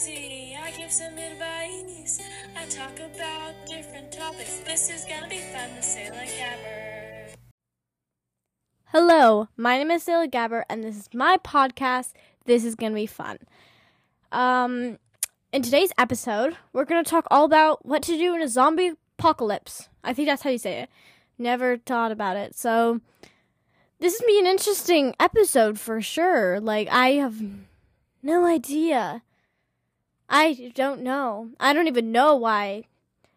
I 0.00 0.72
give 0.76 0.92
some 0.92 1.18
advice. 1.18 2.20
I 2.56 2.66
talk 2.66 3.00
about 3.00 3.52
different 3.66 4.12
topics. 4.12 4.58
This 4.58 4.90
is 4.90 5.04
gonna 5.04 5.28
be 5.28 5.38
fun 5.38 5.74
with 5.74 5.84
Sailor 5.84 6.14
Gabber. 6.14 7.34
Hello, 8.92 9.48
my 9.56 9.76
name 9.76 9.90
is 9.90 10.04
Sailor 10.04 10.28
Gabber, 10.28 10.62
and 10.70 10.84
this 10.84 10.96
is 10.96 11.08
my 11.12 11.36
podcast. 11.38 12.12
This 12.44 12.64
is 12.64 12.76
gonna 12.76 12.94
be 12.94 13.06
fun. 13.06 13.38
Um, 14.30 14.98
in 15.52 15.62
today's 15.62 15.90
episode, 15.98 16.56
we're 16.72 16.84
gonna 16.84 17.02
talk 17.02 17.26
all 17.28 17.44
about 17.44 17.84
what 17.84 18.04
to 18.04 18.16
do 18.16 18.36
in 18.36 18.40
a 18.40 18.46
zombie 18.46 18.92
apocalypse. 19.18 19.88
I 20.04 20.14
think 20.14 20.28
that's 20.28 20.42
how 20.42 20.50
you 20.50 20.58
say 20.58 20.82
it. 20.82 20.90
Never 21.38 21.76
thought 21.76 22.12
about 22.12 22.36
it. 22.36 22.56
So, 22.56 23.00
this 23.98 24.14
is 24.14 24.20
gonna 24.20 24.32
be 24.32 24.38
an 24.38 24.46
interesting 24.46 25.16
episode 25.18 25.80
for 25.80 26.00
sure. 26.00 26.60
Like, 26.60 26.86
I 26.86 27.14
have 27.14 27.42
no 28.22 28.46
idea. 28.46 29.22
I 30.28 30.72
don't 30.74 31.02
know. 31.02 31.50
I 31.58 31.72
don't 31.72 31.86
even 31.86 32.12
know 32.12 32.36
why 32.36 32.84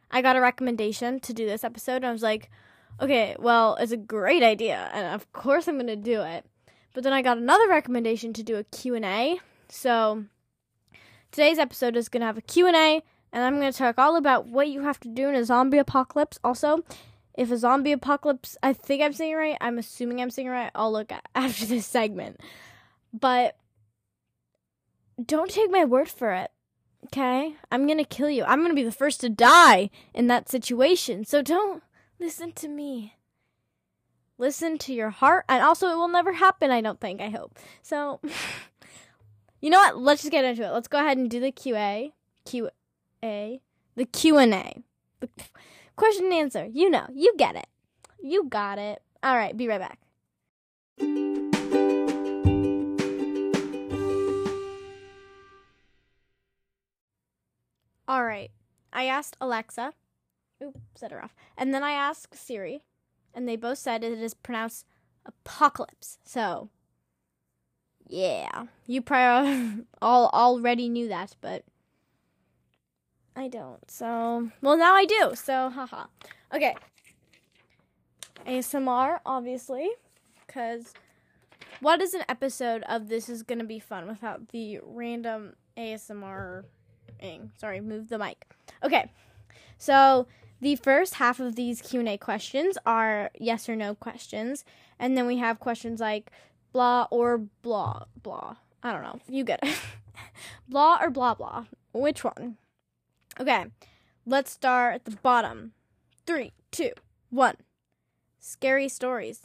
I 0.10 0.22
got 0.22 0.36
a 0.36 0.42
recommendation 0.42 1.20
to 1.22 1.34
do 1.34 1.46
this 1.46 1.64
episode. 1.64 1.98
And 1.98 2.08
I 2.08 2.12
was 2.12 2.24
like, 2.24 2.50
okay, 3.00 3.36
well, 3.40 3.76
it's 3.76 3.92
a 3.92 3.98
great 3.98 4.44
idea, 4.44 4.90
and 4.94 5.14
of 5.14 5.32
course 5.34 5.68
I'm 5.68 5.76
going 5.76 5.88
to 5.88 5.96
do 5.96 6.22
it. 6.22 6.46
But 6.94 7.04
then 7.04 7.14
I 7.14 7.22
got 7.22 7.38
another 7.38 7.68
recommendation 7.68 8.34
to 8.34 8.44
do 8.44 8.58
a 8.58 8.64
Q&A. 8.66 9.40
So 9.70 10.26
today's 11.32 11.58
episode 11.58 11.96
is 11.96 12.10
going 12.10 12.22
to 12.22 12.28
have 12.28 12.38
a 12.38 12.42
Q&A, 12.42 13.02
and 13.34 13.44
I'm 13.44 13.60
going 13.60 13.72
to 13.72 13.78
talk 13.78 13.98
all 13.98 14.18
about 14.18 14.48
what 14.48 14.68
you 14.68 14.82
have 14.82 15.00
to 15.02 15.10
do 15.10 15.30
in 15.30 15.36
a 15.36 15.46
zombie 15.46 15.78
apocalypse. 15.78 16.38
Also, 16.44 16.84
if 17.34 17.50
a 17.50 17.58
zombie 17.58 17.94
apocalypse, 17.94 18.58
I 18.62 18.74
think 18.74 19.02
I'm 19.02 19.14
saying 19.14 19.36
right. 19.36 19.58
I'm 19.62 19.78
assuming 19.78 20.22
I'm 20.22 20.30
saying 20.30 20.50
right. 20.50 20.72
I'll 20.76 20.92
look 20.92 21.12
after 21.36 21.66
this 21.66 21.88
segment. 21.88 22.42
But 23.14 23.58
don't 25.24 25.50
take 25.50 25.72
my 25.72 25.86
word 25.86 26.10
for 26.10 26.34
it. 26.34 26.52
Okay? 27.06 27.56
I'm 27.72 27.88
to 27.98 28.04
kill 28.04 28.30
you. 28.30 28.44
I'm 28.44 28.60
to 28.70 28.76
be 28.76 28.84
the 28.84 28.92
first 28.92 29.22
to 29.22 29.30
die 29.30 29.90
in 30.14 30.28
that 30.28 30.50
situation. 30.50 31.26
So 31.26 31.42
don't 31.42 31.84
listen 32.20 32.52
to 32.54 32.68
me. 32.68 33.16
Listen 34.38 34.78
to 34.80 34.94
your 34.94 35.10
heart. 35.10 35.46
And 35.48 35.64
also, 35.64 35.90
it 35.90 35.96
will 35.96 36.08
never 36.08 36.34
happen, 36.34 36.72
I 36.72 36.82
don't 36.82 37.00
think. 37.00 37.22
I 37.22 37.30
hope. 37.30 37.60
So, 37.82 38.20
you 39.62 39.70
know 39.70 39.78
what? 39.78 39.98
Let's 39.98 40.24
just 40.24 40.32
get 40.32 40.46
into 40.46 40.64
it. 40.64 40.72
Let's 40.72 40.88
go 40.88 41.00
ahead 41.00 41.18
and 41.18 41.30
do 41.30 41.40
the 41.40 41.52
QA. 41.52 42.12
QA. 42.46 43.60
The 43.96 44.06
Q&A. 44.06 44.84
The 45.20 45.30
question 45.96 46.26
and 46.26 46.34
answer. 46.34 46.66
You 46.66 46.90
know. 46.90 47.06
You 47.14 47.34
get 47.38 47.56
it. 47.56 47.68
You 48.22 48.46
got 48.46 48.80
it. 48.80 49.02
All 49.22 49.36
right. 49.36 49.56
Be 49.56 49.68
right 49.68 49.80
back. 49.80 51.51
All 58.12 58.26
right. 58.26 58.52
I 58.92 59.06
asked 59.06 59.38
Alexa. 59.40 59.94
Oop, 60.62 60.78
set 60.96 61.12
her 61.12 61.24
off. 61.24 61.34
And 61.58 61.74
then 61.74 61.82
I 61.82 61.92
asked 61.92 62.36
Siri, 62.36 62.84
and 63.34 63.48
they 63.48 63.56
both 63.56 63.78
said 63.78 64.04
it 64.04 64.20
is 64.20 64.34
pronounced 64.34 64.86
apocalypse. 65.26 66.18
So, 66.26 66.68
yeah, 68.06 68.66
you 68.86 69.02
probably 69.02 69.86
all 70.02 70.30
already 70.34 70.90
knew 70.90 71.08
that, 71.08 71.38
but 71.40 71.64
I 73.34 73.48
don't. 73.48 73.90
So, 73.90 74.50
well, 74.62 74.76
now 74.76 74.94
I 74.94 75.06
do. 75.06 75.32
So, 75.36 75.70
haha. 75.70 76.08
Okay. 76.54 76.76
ASMR, 78.46 79.20
obviously, 79.26 79.90
because 80.46 80.94
what 81.80 82.02
is 82.02 82.14
an 82.14 82.26
episode 82.28 82.84
of 82.90 83.08
This 83.08 83.30
Is 83.30 83.42
Gonna 83.42 83.64
Be 83.64 83.80
Fun 83.80 84.10
without 84.10 84.50
the 84.50 84.82
random 84.84 85.54
ASMR? 85.78 86.66
Sorry, 87.58 87.82
move 87.82 88.10
the 88.10 88.18
mic. 88.18 88.46
Okay, 88.84 89.12
so 89.78 90.28
the 90.60 90.76
first 90.76 91.16
half 91.16 91.40
of 91.40 91.56
these 91.56 91.82
Q&A 91.82 92.18
questions 92.18 92.78
are 92.86 93.32
yes 93.40 93.68
or 93.68 93.76
no 93.76 93.96
questions, 93.96 94.64
and 95.00 95.18
then 95.18 95.26
we 95.26 95.38
have 95.38 95.60
questions 95.60 96.00
like 96.00 96.32
blah 96.72 97.08
or 97.12 97.40
blah 97.62 98.04
blah. 98.22 98.56
I 98.84 98.92
don't 98.92 99.04
know. 99.04 99.20
You 99.28 99.44
get 99.44 99.60
it. 99.64 99.80
blah 100.70 101.00
or 101.02 101.10
blah 101.10 101.36
blah. 101.36 101.66
Which 101.94 102.24
one? 102.24 102.58
Okay, 103.40 103.66
let's 104.26 104.52
start 104.52 104.96
at 104.96 105.06
the 105.06 105.12
bottom. 105.12 105.74
Three, 106.26 106.54
two, 106.72 106.92
one. 107.30 107.56
Scary 108.40 108.90
stories. 108.90 109.42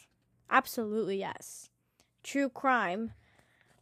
Absolutely 0.50 1.18
yes. 1.18 1.70
True 2.22 2.48
crime. 2.48 3.12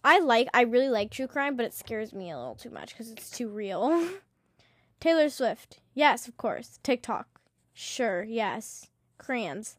I 0.05 0.19
like 0.19 0.49
I 0.53 0.61
really 0.63 0.91
like 0.91 1.11
true 1.11 1.27
crime, 1.27 1.57
but 1.57 1.65
it 1.65 1.73
scares 1.73 2.13
me 2.13 2.31
a 2.31 2.37
little 2.37 2.55
too 2.55 2.71
much 2.71 2.91
because 2.91 3.11
it's 3.11 3.31
too 3.31 3.49
real. 3.49 4.07
Taylor 5.01 5.31
Swift. 5.31 5.81
Yes, 5.95 6.29
of 6.29 6.37
course. 6.37 6.79
TikTok. 6.83 7.27
Sure, 7.73 8.23
yes. 8.23 8.91
Crayons. 9.17 9.79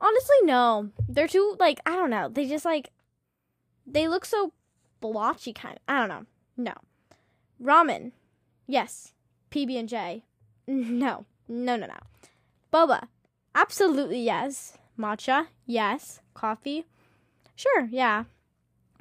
Honestly, 0.00 0.36
no. 0.42 0.90
They're 1.08 1.26
too 1.26 1.56
like 1.58 1.80
I 1.86 1.92
don't 1.96 2.10
know. 2.10 2.28
They 2.28 2.46
just 2.46 2.66
like 2.66 2.90
they 3.86 4.08
look 4.08 4.26
so 4.26 4.52
blotchy 5.00 5.54
kind 5.54 5.76
of. 5.76 5.82
I 5.88 5.98
don't 6.00 6.08
know. 6.08 6.26
No. 6.56 6.74
Ramen. 7.62 8.12
Yes. 8.66 9.14
PB 9.50 9.78
and 9.78 9.88
J. 9.88 10.24
No. 10.68 11.24
No, 11.48 11.76
no, 11.76 11.86
no. 11.86 11.98
Boba. 12.72 13.06
Absolutely 13.54 14.20
yes. 14.20 14.76
Matcha. 14.98 15.46
Yes. 15.64 16.20
Coffee. 16.34 16.84
Sure, 17.54 17.88
yeah. 17.90 18.24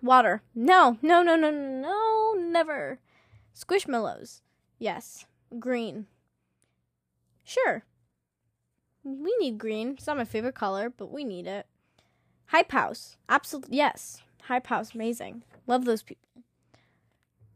Water. 0.06 0.44
No, 0.54 0.98
no, 1.02 1.24
no, 1.24 1.36
no, 1.36 1.50
no, 1.50 2.36
never. 2.38 3.00
Squishmallows. 3.56 4.42
Yes. 4.78 5.26
Green. 5.58 6.06
Sure. 7.44 7.84
We 9.04 9.36
need 9.40 9.58
green. 9.58 9.96
It's 9.98 10.06
not 10.06 10.18
my 10.18 10.26
favorite 10.26 10.54
color, 10.54 10.92
but 10.92 11.12
we 11.12 11.24
need 11.24 11.48
it. 11.48 11.66
Hype 12.48 12.72
House. 12.72 13.18
Absolutely. 13.28 13.78
Yes. 13.78 14.22
Hype 14.44 14.68
House. 14.68 14.94
Amazing. 14.94 15.42
Love 15.66 15.86
those 15.86 16.04
people. 16.04 16.22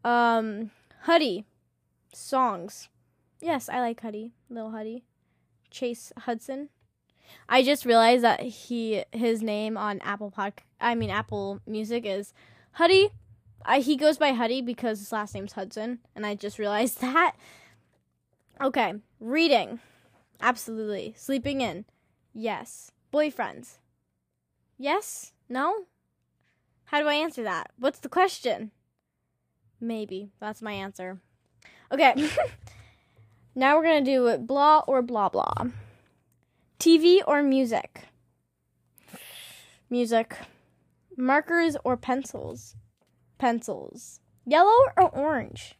Um, 0.04 0.72
Huddy. 1.02 1.46
Songs. 2.14 2.90
Yes, 3.42 3.70
I 3.70 3.80
like 3.80 4.02
Huddy. 4.02 4.34
Little 4.50 4.72
Huddy. 4.72 5.04
Chase 5.70 6.12
Hudson. 6.18 6.70
I 7.48 7.62
just 7.62 7.86
realized 7.86 8.24
that 8.24 8.42
he 8.42 9.04
his 9.12 9.44
name 9.44 9.78
on 9.78 10.00
Apple 10.02 10.32
Pod 10.32 10.54
I 10.80 10.96
mean 10.96 11.10
Apple 11.10 11.62
Music 11.68 12.06
is 12.06 12.34
Huddy. 12.74 13.10
I, 13.66 13.80
he 13.80 13.96
goes 13.96 14.18
by 14.18 14.32
Huddy 14.32 14.62
because 14.62 15.00
his 15.00 15.12
last 15.12 15.36
name's 15.36 15.54
Hudson, 15.54 16.00
and 16.16 16.26
I 16.26 16.36
just 16.36 16.60
realized 16.60 17.02
that. 17.02 17.36
Okay, 18.62 18.96
reading. 19.20 19.80
Absolutely. 20.42 21.14
Sleeping 21.18 21.62
in. 21.62 21.86
Yes. 22.34 22.92
Boyfriends. 23.14 23.78
Yes? 24.78 25.34
No? 25.50 25.86
How 26.86 27.02
do 27.02 27.08
I 27.08 27.16
answer 27.16 27.44
that? 27.44 27.72
What's 27.78 28.00
the 28.00 28.10
question? 28.10 28.72
Maybe. 29.82 30.32
That's 30.40 30.62
my 30.62 30.72
answer. 30.72 31.20
Okay. 31.92 32.30
now 33.56 33.78
we're 33.78 33.84
to 34.00 34.02
do 34.02 34.38
blah 34.38 34.84
or 34.88 35.02
blah 35.02 35.30
blah. 35.30 35.54
TV 36.80 37.20
or 37.28 37.44
music? 37.44 38.04
Music. 39.90 40.38
Markers 41.20 41.76
or 41.84 41.98
pencils? 41.98 42.78
Pencils. 43.38 44.22
Yellow 44.46 44.86
or 44.96 45.10
orange? 45.10 45.76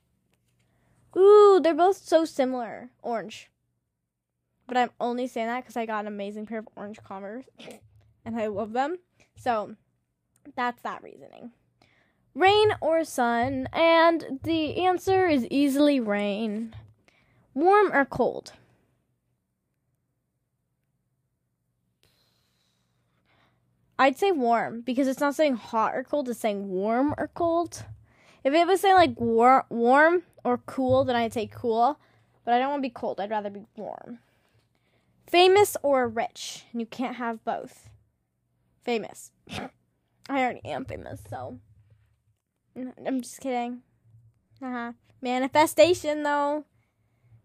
Ooh, 1.18 1.62
they're 1.64 1.74
both 1.74 1.96
so 1.96 2.26
similar. 2.26 2.90
Orange. 3.02 3.50
But 4.68 4.76
I'm 4.76 4.92
only 5.00 5.28
saying 5.28 5.48
that 5.48 5.62
because 5.62 5.78
I 5.78 5.86
got 5.86 6.02
an 6.02 6.08
amazing 6.08 6.46
pair 6.46 6.60
of 6.60 6.68
orange 6.76 7.02
Converse 7.02 7.46
and 8.26 8.36
I 8.36 8.48
love 8.48 8.74
them. 8.74 8.98
So 9.38 9.76
that's 10.58 10.82
that 10.82 11.04
reasoning. 11.04 11.52
Rain 12.36 12.74
or 12.82 13.06
sun? 13.06 13.70
And 13.72 14.42
the 14.44 14.84
answer 14.84 15.26
is 15.26 15.48
easily 15.50 16.02
rain. 16.02 16.76
Warm 17.54 17.94
or 17.94 18.04
cold? 18.04 18.52
I'd 24.00 24.18
say 24.18 24.32
warm 24.32 24.80
because 24.80 25.10
it's 25.10 25.20
not 25.20 25.36
saying 25.36 25.56
hot 25.56 25.94
or 25.94 26.06
cold, 26.06 26.30
it's 26.30 26.40
saying 26.40 26.70
warm 26.70 27.14
or 27.18 27.28
cold. 27.28 27.84
If 28.46 28.54
it 28.54 28.66
was 28.66 28.80
saying 28.80 28.96
like 28.96 29.20
war- 29.20 29.66
warm 29.70 30.24
or 30.46 30.60
cool, 30.60 31.04
then 31.04 31.18
I'd 31.18 31.34
say 31.34 31.48
cool. 31.48 32.00
But 32.46 32.54
I 32.54 32.60
don't 32.60 32.70
want 32.70 32.80
to 32.80 32.88
be 32.88 32.94
cold, 32.94 33.20
I'd 33.20 33.30
rather 33.30 33.50
be 33.50 33.66
warm. 33.76 34.20
Famous 35.28 35.76
or 35.84 36.08
rich? 36.08 36.64
And 36.72 36.80
you 36.80 36.88
can't 36.88 37.18
have 37.18 37.44
both. 37.44 37.90
Famous. 38.84 39.32
I 39.52 39.70
already 40.30 40.64
am 40.64 40.86
famous, 40.86 41.20
so. 41.30 41.60
I'm 43.06 43.22
just 43.22 43.42
kidding. 43.42 43.82
Uh-huh. 44.62 44.94
Manifestation, 45.22 46.24
though. 46.24 46.64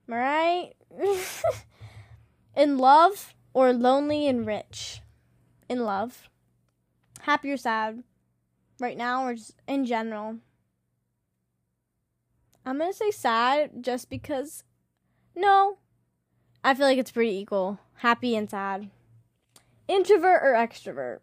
Am 0.08 0.14
I 0.14 0.16
right? 0.16 0.72
In 2.56 2.78
love 2.78 3.34
or 3.52 3.72
lonely 3.72 4.28
and 4.28 4.46
rich? 4.46 5.00
In 5.68 5.84
love 5.84 6.28
happy 7.24 7.50
or 7.50 7.56
sad 7.56 8.02
right 8.80 8.96
now 8.96 9.26
or 9.26 9.34
just 9.34 9.54
in 9.66 9.84
general? 9.84 10.36
I'm 12.66 12.78
gonna 12.78 12.92
say 12.92 13.10
sad 13.10 13.82
just 13.82 14.08
because. 14.08 14.64
No, 15.36 15.78
I 16.62 16.74
feel 16.74 16.86
like 16.86 16.98
it's 16.98 17.10
pretty 17.10 17.36
equal. 17.36 17.78
Happy 17.96 18.36
and 18.36 18.48
sad. 18.48 18.88
Introvert 19.88 20.42
or 20.42 20.52
extrovert? 20.52 21.18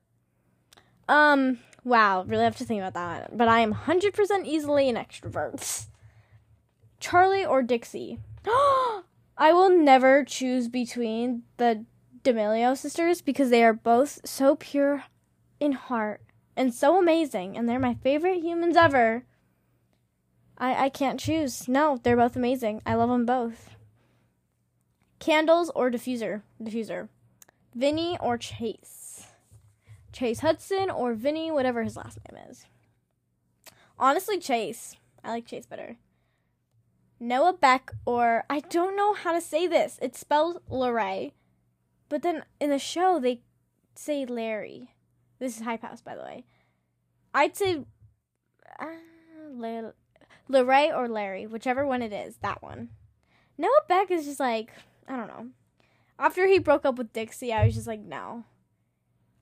Um, 1.08 1.60
wow, 1.84 2.24
really 2.24 2.44
have 2.44 2.58
to 2.58 2.66
think 2.66 2.82
about 2.82 2.94
that. 2.94 3.38
But 3.38 3.48
I 3.48 3.62
am 3.62 3.74
100% 3.74 4.46
easily 4.46 4.90
an 4.90 4.96
extrovert. 4.96 5.88
Charlie 7.00 7.46
or 7.46 7.64
Dixie? 7.64 8.20
I 8.46 9.54
will 9.54 9.70
never 9.70 10.24
choose 10.24 10.68
between 10.68 11.44
the 11.58 11.86
D'Amelio 12.24 12.78
sisters 12.78 13.22
because 13.22 13.50
they 13.50 13.64
are 13.64 13.74
both 13.74 14.20
so 14.24 14.56
pure 14.56 15.06
in 15.62 15.74
heart 15.74 16.22
and 16.58 16.74
so 16.74 17.00
amazing, 17.00 17.56
and 17.56 17.70
they're 17.70 17.80
my 17.80 17.94
favorite 17.94 18.44
humans 18.44 18.76
ever. 18.76 19.24
I, 20.58 20.86
I 20.86 20.90
can't 20.90 21.20
choose. 21.20 21.70
No, 21.70 22.00
they're 22.04 22.18
both 22.18 22.36
amazing. 22.36 22.82
I 22.86 22.96
love 22.96 23.10
them 23.10 23.26
both. 23.26 23.70
Candles 25.20 25.72
or 25.76 25.90
diffuser? 25.90 26.42
Diffuser. 26.62 27.08
Vinny 27.74 28.18
or 28.20 28.38
Chase? 28.38 29.28
Chase 30.12 30.40
Hudson 30.40 30.90
or 30.90 31.14
Vinny, 31.14 31.52
whatever 31.52 31.84
his 31.84 31.96
last 31.96 32.18
name 32.30 32.44
is. 32.50 32.66
Honestly, 33.98 34.40
Chase. 34.40 34.98
I 35.24 35.30
like 35.30 35.46
Chase 35.46 35.68
better. 35.68 35.98
Noah 37.20 37.54
Beck 37.54 37.92
or 38.04 38.46
I 38.50 38.62
don't 38.62 38.98
know 38.98 39.14
how 39.14 39.32
to 39.32 39.42
say 39.42 39.68
this. 39.68 40.00
It 40.02 40.16
spells 40.16 40.58
Larray, 40.70 41.34
but 42.10 42.24
then 42.24 42.44
in 42.60 42.72
the 42.72 42.80
show 42.80 43.20
they 43.20 43.42
say 43.94 44.26
Larry. 44.26 44.96
This 45.42 45.58
is 45.58 45.64
Hype 45.64 45.82
House, 45.82 46.02
by 46.02 46.14
the 46.14 46.22
way. 46.22 46.46
I'd 47.34 47.58
say 47.58 47.84
uh, 48.80 48.86
Larray 50.48 50.96
or 50.96 51.10
Larry, 51.10 51.48
whichever 51.48 51.84
one 51.84 52.04
it 52.04 52.14
is, 52.14 52.38
that 52.44 52.62
one. 52.62 52.90
Noah 53.58 53.72
Beck 53.88 54.12
is 54.12 54.26
just 54.26 54.40
like, 54.40 54.70
I 55.08 55.16
don't 55.16 55.28
know. 55.28 55.48
After 56.20 56.46
he 56.46 56.60
broke 56.60 56.86
up 56.86 57.00
with 57.00 57.12
Dixie, 57.12 57.52
I 57.52 57.66
was 57.66 57.74
just 57.74 57.88
like, 57.88 58.02
no. 58.02 58.44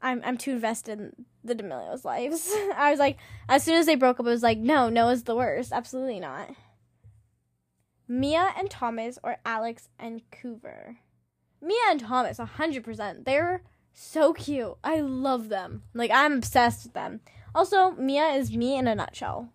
I'm 0.01 0.21
I'm 0.23 0.37
too 0.37 0.51
invested 0.51 0.99
in 0.99 1.25
the 1.43 1.53
D'Amelios' 1.53 2.05
lives. 2.05 2.49
I 2.77 2.91
was 2.91 2.99
like, 2.99 3.17
as 3.49 3.65
soon 3.65 3.75
as 3.75 3.85
they 3.85 3.95
broke 3.95 4.21
up, 4.21 4.25
I 4.25 4.29
was 4.29 4.41
like, 4.41 4.57
no, 4.57 4.87
Noah's 4.87 5.23
the 5.23 5.35
worst. 5.35 5.73
Absolutely 5.73 6.21
not. 6.21 6.51
Mia 8.07 8.53
and 8.57 8.69
Thomas 8.69 9.19
or 9.21 9.35
Alex 9.45 9.89
and 9.99 10.21
Kouvr. 10.31 10.95
Mia 11.61 11.77
and 11.89 11.99
Thomas, 11.99 12.37
100%. 12.37 13.25
They're 13.25 13.63
so 13.93 14.33
cute. 14.33 14.77
I 14.83 15.01
love 15.01 15.49
them. 15.49 15.83
Like, 15.93 16.11
I'm 16.11 16.33
obsessed 16.33 16.83
with 16.85 16.93
them. 16.93 17.21
Also, 17.53 17.91
Mia 17.91 18.27
is 18.29 18.55
me 18.55 18.77
in 18.77 18.87
a 18.87 18.95
nutshell. 18.95 19.49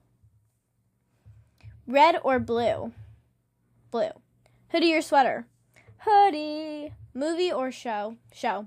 Red 1.87 2.17
or 2.23 2.39
blue? 2.39 2.93
Blue. 3.91 4.11
Hoodie 4.69 4.95
or 4.95 5.03
sweater? 5.03 5.47
Hoodie. 5.99 6.93
Movie 7.13 7.53
or 7.53 7.71
show? 7.71 8.17
Show. 8.33 8.67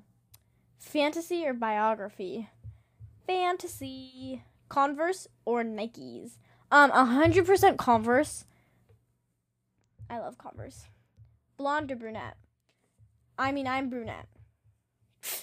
Fantasy 0.79 1.45
or 1.45 1.53
biography? 1.53 2.49
Fantasy. 3.25 4.43
Converse 4.69 5.27
or 5.45 5.63
Nikes? 5.63 6.37
Um, 6.71 6.91
100% 6.91 7.77
Converse. 7.77 8.45
I 10.09 10.19
love 10.19 10.37
Converse. 10.37 10.85
Blonde 11.57 11.91
or 11.91 11.95
brunette? 11.95 12.37
I 13.37 13.51
mean, 13.51 13.67
I'm 13.67 13.89
brunette. 13.89 14.27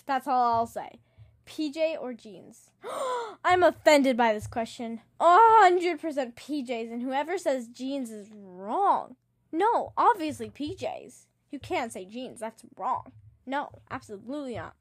That's 0.06 0.26
all 0.26 0.52
I'll 0.52 0.66
say. 0.66 1.00
PJ 1.46 1.96
or 2.00 2.12
jeans? 2.14 2.70
I'm 3.44 3.62
offended 3.62 4.16
by 4.16 4.32
this 4.32 4.46
question. 4.46 5.00
100% 5.20 6.00
PJs, 6.00 6.92
and 6.92 7.02
whoever 7.02 7.38
says 7.38 7.68
jeans 7.68 8.10
is 8.10 8.28
wrong. 8.32 9.16
No, 9.52 9.92
obviously 9.96 10.50
PJs. 10.50 11.26
You 11.50 11.58
can't 11.58 11.92
say 11.92 12.04
jeans. 12.04 12.40
That's 12.40 12.64
wrong. 12.76 13.12
No, 13.46 13.70
absolutely 13.90 14.56
not. 14.56 14.74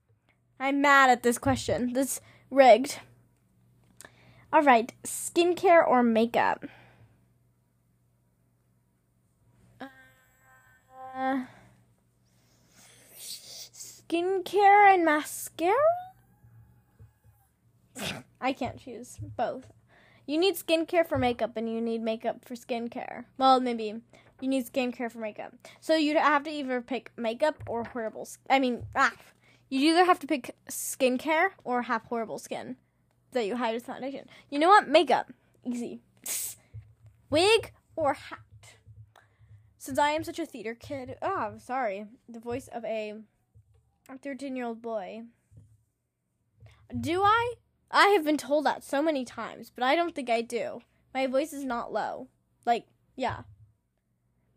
I'm 0.59 0.81
mad 0.81 1.09
at 1.09 1.23
this 1.23 1.37
question. 1.37 1.93
This 1.93 2.21
rigged. 2.49 2.99
All 4.51 4.61
right, 4.61 4.93
skincare 5.03 5.85
or 5.85 6.03
makeup? 6.03 6.65
Uh, 11.15 11.43
skincare 14.13 14.93
and 14.93 15.05
mascara? 15.05 15.73
I 18.39 18.53
can't 18.53 18.79
choose 18.79 19.17
both. 19.35 19.71
You 20.27 20.37
need 20.37 20.55
skincare 20.55 21.07
for 21.07 21.17
makeup 21.17 21.53
and 21.55 21.67
you 21.67 21.81
need 21.81 22.01
makeup 22.01 22.45
for 22.45 22.55
skincare. 22.55 23.25
Well, 23.37 23.59
maybe 23.59 24.01
you 24.39 24.47
need 24.47 24.71
skincare 24.71 25.11
for 25.11 25.17
makeup. 25.17 25.53
So 25.81 25.95
you 25.95 26.17
have 26.17 26.43
to 26.43 26.51
either 26.51 26.81
pick 26.81 27.11
makeup 27.17 27.55
or 27.67 27.85
horrible. 27.85 28.27
I 28.49 28.59
mean, 28.59 28.85
ah, 28.95 29.13
you 29.69 29.91
either 29.91 30.05
have 30.05 30.19
to 30.19 30.27
pick 30.27 30.55
skincare 30.69 31.49
or 31.63 31.83
have 31.83 32.03
horrible 32.03 32.37
skin 32.37 32.77
that 33.31 33.47
you 33.47 33.57
hide 33.57 33.73
with 33.73 33.85
foundation. 33.85 34.27
You 34.49 34.59
know 34.59 34.69
what? 34.69 34.87
Makeup, 34.87 35.31
easy. 35.65 36.01
Wig 37.29 37.71
or 37.95 38.13
hat. 38.13 38.39
Since 39.79 39.97
I 39.97 40.11
am 40.11 40.23
such 40.23 40.39
a 40.39 40.45
theater 40.45 40.75
kid, 40.75 41.17
oh, 41.21 41.55
sorry, 41.57 42.05
the 42.29 42.39
voice 42.39 42.69
of 42.69 42.85
a 42.85 43.15
13 44.21 44.55
year 44.55 44.65
old 44.65 44.81
boy. 44.81 45.23
Do 46.99 47.23
I? 47.23 47.53
I 47.91 48.07
have 48.07 48.23
been 48.25 48.37
told 48.37 48.65
that 48.65 48.83
so 48.83 49.01
many 49.01 49.23
times, 49.23 49.71
but 49.73 49.83
I 49.83 49.95
don't 49.95 50.15
think 50.15 50.29
I 50.29 50.41
do. 50.41 50.81
My 51.13 51.27
voice 51.27 51.53
is 51.53 51.63
not 51.63 51.93
low. 51.93 52.27
Like, 52.65 52.87
yeah. 53.15 53.41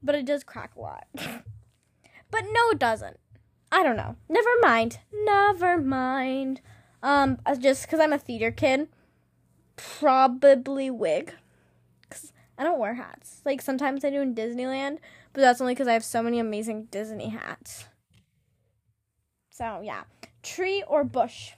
But 0.03 0.15
it 0.15 0.25
does 0.25 0.45
crack 0.45 0.75
a 0.77 0.81
lot. 0.81 1.07
but 1.15 2.43
no, 2.51 2.71
it 2.71 2.79
doesn't. 2.79 3.19
I 3.71 3.83
don't 3.83 3.97
know. 3.97 4.17
Never 4.29 4.51
mind. 4.63 5.01
Never 5.13 5.79
mind. 5.79 6.61
Um, 7.03 7.39
just 7.59 7.83
because 7.83 8.01
I'm 8.01 8.13
a 8.13 8.19
theater 8.19 8.51
kid, 8.51 8.89
probably 9.77 10.91
wig. 10.91 11.35
Because 12.03 12.33
I 12.57 12.65
don't 12.65 12.79
wear 12.79 12.95
hats. 12.95 13.43
Like, 13.45 13.61
sometimes 13.61 14.05
I 14.05 14.11
do 14.11 14.23
in 14.23 14.35
Disneyland, 14.35 14.99
but 15.33 15.43
that's 15.43 15.61
only 15.61 15.75
because 15.75 15.89
I 15.89 15.93
have 15.93 16.05
so 16.05 16.23
many 16.23 16.39
amazing 16.39 16.85
Disney 16.91 17.29
hats. 17.31 17.87
So, 19.57 19.81
yeah. 19.83 20.03
Tree 20.43 20.85
or 20.87 21.03
bush? 21.03 21.53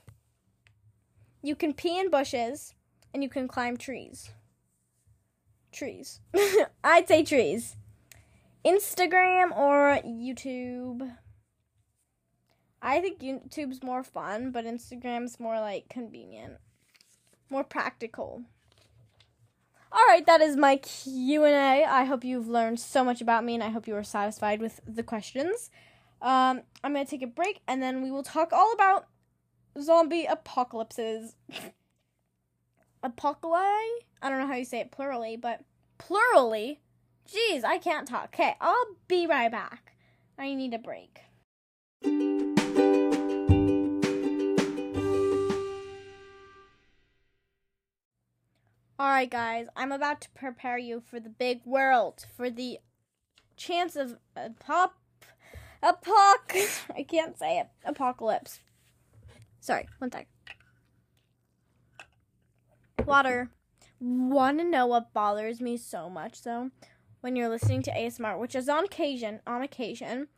You 1.43 1.57
can 1.57 1.73
pee 1.73 1.99
in 1.99 2.11
bushes 2.11 2.75
and 3.13 3.25
you 3.25 3.29
can 3.29 3.49
climb 3.49 3.77
trees. 3.77 4.31
Trees. 5.73 6.21
I'd 6.85 7.09
say 7.09 7.25
trees. 7.25 7.75
Instagram 8.65 9.51
or 9.51 9.99
YouTube? 10.07 11.13
I 12.81 13.01
think 13.01 13.19
YouTube's 13.19 13.83
more 13.83 14.05
fun, 14.05 14.53
but 14.53 14.65
Instagram's 14.65 15.41
more 15.41 15.59
like 15.59 15.89
convenient, 15.89 16.59
more 17.51 17.65
practical. 17.65 18.43
All 19.91 20.07
right, 20.07 20.25
that 20.25 20.41
is 20.41 20.57
my 20.57 20.77
Q&A. 20.77 21.85
I 21.85 22.05
hope 22.05 22.23
you've 22.23 22.47
learned 22.47 22.79
so 22.79 23.03
much 23.03 23.21
about 23.21 23.45
me 23.45 23.55
and 23.55 23.65
I 23.65 23.71
hope 23.71 23.89
you 23.89 23.97
are 23.97 24.05
satisfied 24.05 24.61
with 24.61 24.81
the 24.87 25.03
questions. 25.03 25.71
Um, 26.21 26.63
I'm 26.83 26.93
going 26.93 27.05
to 27.05 27.11
take 27.11 27.23
a 27.23 27.27
break 27.27 27.61
and 27.69 27.83
then 27.83 28.03
we 28.03 28.11
will 28.11 28.23
talk 28.23 28.53
all 28.53 28.73
about 28.73 29.07
zombie 29.81 30.25
apocalypses. 30.25 31.37
Apocalypse? 33.03 34.05
I 34.21 34.29
don't 34.29 34.41
know 34.41 34.47
how 34.49 34.57
you 34.57 34.65
say 34.65 34.81
it 34.81 34.91
plurally, 34.91 35.41
but 35.41 35.61
plurally? 35.99 36.81
Jeez, 37.29 37.63
I 37.65 37.79
can't 37.79 38.09
talk. 38.09 38.31
Okay, 38.35 38.57
I'll 38.61 38.97
be 39.07 39.27
right 39.27 39.51
back. 39.51 39.93
I 40.37 40.55
need 40.55 40.75
a 40.75 40.79
break. 40.79 41.21
Alright, 49.01 49.31
guys, 49.31 49.67
I'm 49.77 49.93
about 49.93 50.21
to 50.23 50.31
prepare 50.31 50.77
you 50.77 51.01
for 51.01 51.21
the 51.21 51.29
big 51.29 51.65
world, 51.65 52.27
for 52.37 52.51
the 52.51 52.81
chance 53.57 53.95
of 53.95 54.17
pop. 54.59 54.97
Apoc. 55.83 56.87
I 56.97 57.03
can't 57.03 57.39
say 57.39 57.59
it. 57.59 57.69
Apocalypse. 57.85 58.61
Sorry, 59.61 59.89
one 59.99 60.11
sec. 60.11 60.27
Water. 63.05 63.51
Want 64.01 64.59
to 64.59 64.65
know 64.65 64.87
what 64.87 65.13
bothers 65.13 65.61
me 65.61 65.77
so 65.77 66.09
much 66.09 66.43
though? 66.43 66.71
When 67.21 67.35
you're 67.35 67.49
listening 67.49 67.83
to 67.83 67.91
ASMR, 67.91 68.39
which 68.39 68.55
is 68.55 68.69
on 68.69 68.85
occasion, 68.85 69.41
on 69.47 69.63
occasion, 69.63 70.29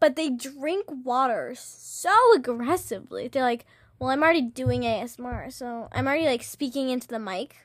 but 0.00 0.16
they 0.16 0.28
drink 0.28 0.86
water 1.04 1.54
so 1.54 2.12
aggressively. 2.34 3.28
They're 3.28 3.42
like, 3.44 3.64
"Well, 3.98 4.10
I'm 4.10 4.22
already 4.22 4.42
doing 4.42 4.82
ASMR, 4.82 5.52
so 5.52 5.88
I'm 5.92 6.08
already 6.08 6.26
like 6.26 6.42
speaking 6.42 6.90
into 6.90 7.06
the 7.06 7.20
mic 7.20 7.56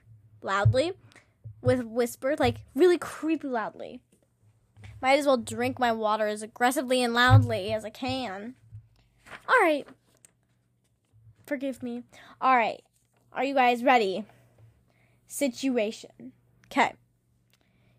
loudly 0.41 0.93
with 1.61 1.83
whisper, 1.83 2.35
like 2.37 2.57
really 2.75 2.97
creepy 2.97 3.47
loudly. 3.47 4.01
Might 5.01 5.19
as 5.19 5.25
well 5.25 5.37
drink 5.37 5.79
my 5.79 5.91
water 5.91 6.27
as 6.27 6.41
aggressively 6.41 7.03
and 7.03 7.13
loudly 7.13 7.73
as 7.73 7.85
I 7.85 7.89
can." 7.89 8.55
All 9.47 9.61
right, 9.61 9.87
Forgive 11.45 11.83
me. 11.83 12.03
All 12.41 12.57
right. 12.57 12.81
Are 13.31 13.43
you 13.43 13.53
guys 13.53 13.83
ready? 13.83 14.25
Situation. 15.27 16.33
Okay. 16.65 16.93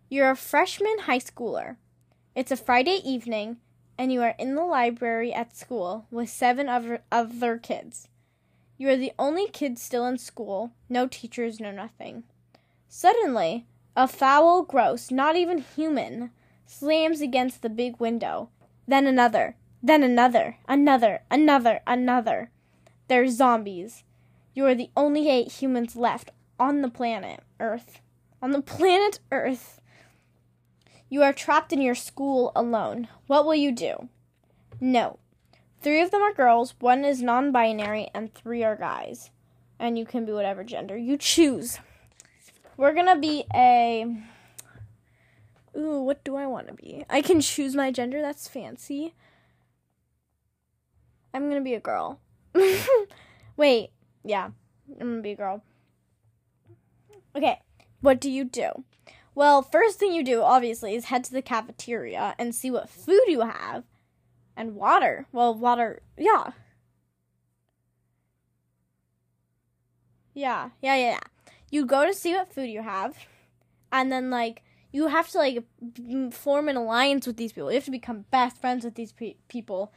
You're 0.09 0.31
a 0.31 0.37
freshman 0.37 1.01
high 1.01 1.21
schooler. 1.21 1.77
It's 2.35 2.51
a 2.51 2.57
Friday 2.57 3.01
evening, 3.05 3.59
and 3.97 4.13
you 4.13 4.21
are 4.23 4.35
in 4.39 4.57
the 4.57 4.65
library 4.65 5.33
at 5.33 5.57
school 5.57 6.07
with 6.11 6.29
seven 6.29 6.69
other, 6.69 7.03
other 7.13 7.59
kids. 7.59 8.09
You 8.79 8.89
are 8.89 8.97
the 8.97 9.13
only 9.19 9.49
kid 9.49 9.79
still 9.79 10.07
in 10.07 10.19
school, 10.19 10.73
no 10.89 11.07
teachers, 11.07 11.61
no 11.61 11.71
nothing. 11.71 12.25
Suddenly, 12.89 13.67
a 13.97 14.09
foul, 14.09 14.63
gross, 14.63 15.11
not 15.11 15.37
even 15.37 15.59
human, 15.59 16.31
slams 16.67 17.21
against 17.21 17.63
the 17.63 17.71
big 17.71 17.99
window. 18.01 18.51
Then 18.87 19.07
another, 19.07 19.57
then 19.83 20.03
another, 20.03 20.59
another, 20.69 21.23
another, 21.31 21.81
another. 21.87 22.51
They're 23.09 23.29
zombies. 23.29 24.05
You 24.55 24.67
are 24.67 24.75
the 24.75 24.91
only 24.97 25.29
eight 25.31 25.53
humans 25.53 25.97
left 25.97 26.31
on 26.59 26.83
the 26.83 26.89
planet 26.89 27.41
Earth. 27.61 28.01
On 28.43 28.51
the 28.51 28.63
planet 28.63 29.21
Earth. 29.31 29.81
You 31.09 31.23
are 31.23 31.33
trapped 31.33 31.73
in 31.73 31.81
your 31.81 31.95
school 31.95 32.53
alone. 32.57 33.09
What 33.27 33.45
will 33.45 33.55
you 33.55 33.71
do? 33.71 34.09
No. 34.81 35.19
Three 35.81 36.01
of 36.01 36.11
them 36.11 36.23
are 36.23 36.35
girls, 36.35 36.75
one 36.81 37.05
is 37.05 37.23
non 37.23 37.53
binary, 37.53 38.09
and 38.13 38.35
three 38.35 38.65
are 38.65 38.77
guys. 38.77 39.31
And 39.79 39.99
you 39.99 40.05
can 40.05 40.25
be 40.25 40.33
whatever 40.33 40.65
gender 40.65 40.97
you 40.97 41.17
choose. 41.17 41.79
We're 42.77 42.95
gonna 42.95 43.19
be 43.19 43.45
a. 43.55 44.21
Ooh, 45.77 46.01
what 46.01 46.25
do 46.25 46.37
I 46.37 46.47
want 46.47 46.69
to 46.69 46.75
be? 46.75 47.05
I 47.11 47.21
can 47.21 47.41
choose 47.41 47.75
my 47.75 47.91
gender, 47.91 48.23
that's 48.23 48.49
fancy. 48.49 49.15
I'm 51.35 51.49
gonna 51.49 51.61
be 51.61 51.75
a 51.75 51.81
girl. 51.81 52.21
Wait, 53.57 53.91
yeah, 54.25 54.51
I'm 55.01 55.11
gonna 55.11 55.23
be 55.23 55.33
a 55.33 55.37
girl. 55.37 55.63
Okay, 57.37 57.61
what 58.01 58.21
do 58.21 58.31
you 58.31 58.45
do? 58.45 58.85
Well, 59.35 59.61
first 59.61 59.99
thing 59.99 60.15
you 60.15 60.25
do, 60.25 60.41
obviously, 60.41 60.95
is 60.95 61.07
head 61.07 61.25
to 61.25 61.33
the 61.33 61.43
cafeteria 61.43 62.35
and 62.39 62.55
see 62.55 62.71
what 62.71 62.89
food 62.89 63.25
you 63.29 63.43
have. 63.43 63.85
And 64.57 64.75
water. 64.75 65.27
Well, 65.33 65.55
water, 65.55 66.01
yeah. 66.17 66.53
Yeah, 70.33 70.71
yeah, 70.81 70.97
yeah, 70.97 71.11
yeah. 71.11 71.21
You 71.71 71.85
go 71.85 72.07
to 72.07 72.15
see 72.15 72.33
what 72.33 72.51
food 72.51 72.71
you 72.71 72.81
have, 72.81 73.19
and 73.93 74.11
then, 74.11 74.31
like, 74.31 74.63
you 74.97 75.09
have 75.09 75.29
to, 75.31 75.39
like, 75.39 75.65
form 76.33 76.69
an 76.69 76.77
alliance 76.77 77.27
with 77.27 77.37
these 77.37 77.53
people. 77.53 77.71
You 77.71 77.77
have 77.77 77.85
to 77.85 77.91
become 77.91 78.25
best 78.31 78.61
friends 78.61 78.85
with 78.85 78.95
these 78.95 79.13
pe- 79.13 79.37
people. 79.49 79.93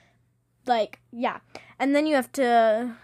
Like, 0.66 1.00
yeah. 1.12 1.40
And 1.80 1.96
then 1.96 2.06
you 2.06 2.16
have 2.16 2.32
to. 2.34 2.96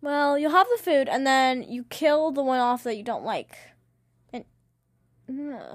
Well, 0.00 0.36
you'll 0.36 0.50
have 0.50 0.66
the 0.76 0.82
food, 0.82 1.08
and 1.08 1.26
then 1.26 1.62
you 1.62 1.84
kill 1.84 2.32
the 2.32 2.42
one 2.42 2.58
off 2.58 2.82
that 2.82 2.96
you 2.96 3.04
don't 3.04 3.24
like 3.24 3.56
and 5.28 5.74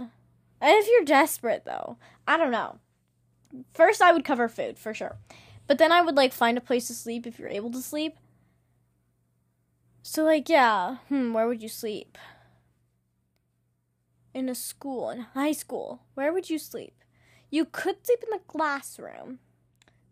if 0.61 0.87
you're 0.87 1.05
desperate, 1.05 1.63
though, 1.65 1.97
I 2.27 2.37
don't 2.37 2.51
know. 2.51 2.79
First, 3.73 4.01
I 4.01 4.11
would 4.11 4.25
cover 4.25 4.49
food 4.49 4.77
for 4.77 4.93
sure, 4.93 5.17
but 5.67 5.77
then 5.77 5.91
I 5.91 6.01
would 6.01 6.15
like 6.15 6.33
find 6.33 6.57
a 6.57 6.61
place 6.61 6.87
to 6.87 6.93
sleep 6.93 7.25
if 7.25 7.39
you're 7.39 7.49
able 7.49 7.71
to 7.71 7.81
sleep. 7.81 8.17
So, 10.03 10.23
like, 10.23 10.49
yeah, 10.49 10.97
hmm, 11.09 11.33
where 11.33 11.47
would 11.47 11.61
you 11.61 11.69
sleep? 11.69 12.17
In 14.37 14.49
a 14.49 14.53
school, 14.53 15.09
in 15.09 15.21
high 15.33 15.51
school, 15.51 16.03
where 16.13 16.31
would 16.31 16.47
you 16.47 16.59
sleep? 16.59 16.93
You 17.49 17.65
could 17.65 18.05
sleep 18.05 18.19
in 18.21 18.29
the 18.29 18.43
classroom, 18.45 19.39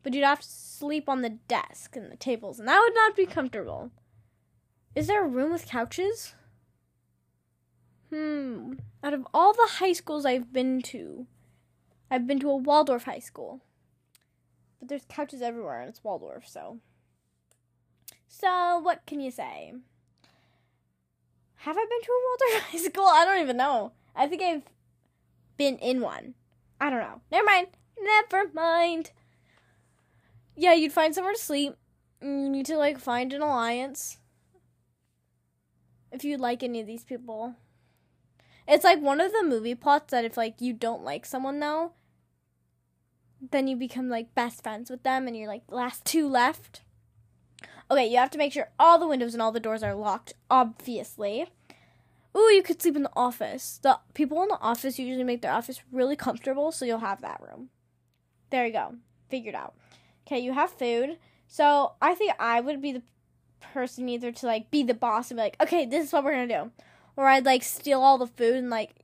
but 0.02 0.16
you'd 0.16 0.24
have 0.24 0.42
to 0.42 0.48
sleep 0.48 1.08
on 1.08 1.22
the 1.22 1.38
desk 1.48 1.96
and 1.96 2.12
the 2.12 2.16
tables, 2.16 2.58
and 2.58 2.68
that 2.68 2.80
would 2.80 2.96
not 2.96 3.16
be 3.16 3.28
comfortable. 3.28 3.92
Is 4.96 5.06
there 5.06 5.24
a 5.24 5.28
room 5.28 5.52
with 5.52 5.68
couches? 5.68 6.34
Hmm. 8.10 8.74
Out 9.04 9.14
of 9.14 9.28
all 9.32 9.54
the 9.54 9.74
high 9.74 9.94
schools 9.94 10.26
I've 10.26 10.52
been 10.52 10.82
to, 10.82 11.28
I've 12.10 12.26
been 12.26 12.40
to 12.40 12.50
a 12.50 12.58
Waldorf 12.58 13.04
high 13.04 13.20
school. 13.20 13.62
But 14.80 14.88
there's 14.88 15.06
couches 15.08 15.44
everywhere 15.44 15.82
and 15.82 15.90
it's 15.90 16.04
Waldorf, 16.04 16.48
so. 16.48 16.80
So, 18.28 18.80
what 18.80 19.06
can 19.06 19.20
you 19.20 19.30
say? 19.30 19.76
Have 21.58 21.78
I 21.78 21.86
been 21.86 22.02
to 22.02 22.12
a 22.12 22.24
Waldorf 22.26 22.64
high 22.72 22.80
school? 22.80 23.06
I 23.06 23.24
don't 23.24 23.44
even 23.44 23.58
know. 23.58 23.92
I 24.16 24.28
think 24.28 24.42
I've 24.42 24.64
been 25.58 25.78
in 25.78 26.02
one. 26.02 26.36
I 26.80 26.90
don't 26.90 27.00
know. 27.00 27.22
Never 27.32 27.46
mind. 27.46 27.68
Never 28.00 28.52
mind. 28.54 29.12
Yeah, 30.56 30.74
you'd 30.74 30.94
find 30.94 31.14
somewhere 31.14 31.34
to 31.34 31.40
sleep. 31.40 31.76
Mm, 32.24 32.44
you 32.44 32.50
need 32.50 32.66
to, 32.68 32.78
like, 32.78 33.00
find 33.00 33.34
an 33.34 33.42
alliance. 33.42 34.18
If 36.12 36.24
you 36.24 36.38
like 36.38 36.64
any 36.64 36.80
of 36.80 36.88
these 36.88 37.04
people. 37.04 37.56
It's 38.68 38.84
like 38.84 39.02
one 39.02 39.22
of 39.22 39.32
the 39.32 39.44
movie 39.44 39.76
plots 39.76 40.12
that 40.12 40.26
if 40.26 40.38
like 40.38 40.60
you 40.60 40.74
don't 40.74 41.04
like 41.04 41.26
someone 41.26 41.60
though, 41.60 41.92
then 43.52 43.68
you 43.68 43.76
become 43.76 44.10
like 44.10 44.34
best 44.34 44.64
friends 44.64 44.90
with 44.90 45.04
them 45.04 45.28
and 45.28 45.38
you're 45.38 45.48
like 45.48 45.64
last 45.70 46.04
two 46.06 46.28
left. 46.28 46.82
Okay, 47.92 48.08
you 48.08 48.18
have 48.18 48.32
to 48.32 48.38
make 48.40 48.54
sure 48.54 48.70
all 48.80 48.98
the 48.98 49.08
windows 49.08 49.34
and 49.34 49.42
all 49.42 49.52
the 49.52 49.60
doors 49.60 49.84
are 49.84 49.94
locked, 49.94 50.34
obviously. 50.50 51.48
Ooh, 52.38 52.52
you 52.52 52.62
could 52.64 52.82
sleep 52.82 52.96
in 52.96 53.04
the 53.04 53.12
office. 53.16 53.80
The 53.82 54.00
people 54.14 54.42
in 54.42 54.50
the 54.50 54.60
office 54.60 55.00
usually 55.00 55.24
make 55.24 55.42
their 55.42 55.54
office 55.54 55.82
really 55.92 56.16
comfortable, 56.16 56.72
so 56.72 56.86
you'll 56.86 57.00
have 57.00 57.22
that 57.22 57.42
room. 57.42 57.70
There 58.50 58.66
you 58.66 58.74
go. 58.74 58.96
Figured 59.30 59.56
out. 59.56 59.76
Okay, 60.28 60.40
you 60.40 60.54
have 60.54 60.72
food. 60.72 61.18
So 61.48 61.94
I 62.02 62.16
think 62.16 62.34
I 62.40 62.60
would 62.60 62.82
be 62.82 62.92
the 62.92 63.04
person 63.62 64.10
either 64.10 64.32
to 64.32 64.46
like 64.46 64.70
be 64.70 64.84
the 64.84 64.94
boss 64.94 65.32
and 65.32 65.38
be 65.38 65.44
like, 65.44 65.58
okay, 65.62 65.86
this 65.86 66.08
is 66.08 66.14
what 66.14 66.24
we're 66.24 66.34
gonna 66.34 66.48
do 66.48 66.72
or 67.18 67.28
I'd 67.28 67.46
like 67.46 67.64
steal 67.64 68.02
all 68.02 68.18
the 68.18 68.28
food 68.28 68.56
and 68.56 68.70
like 68.70 68.96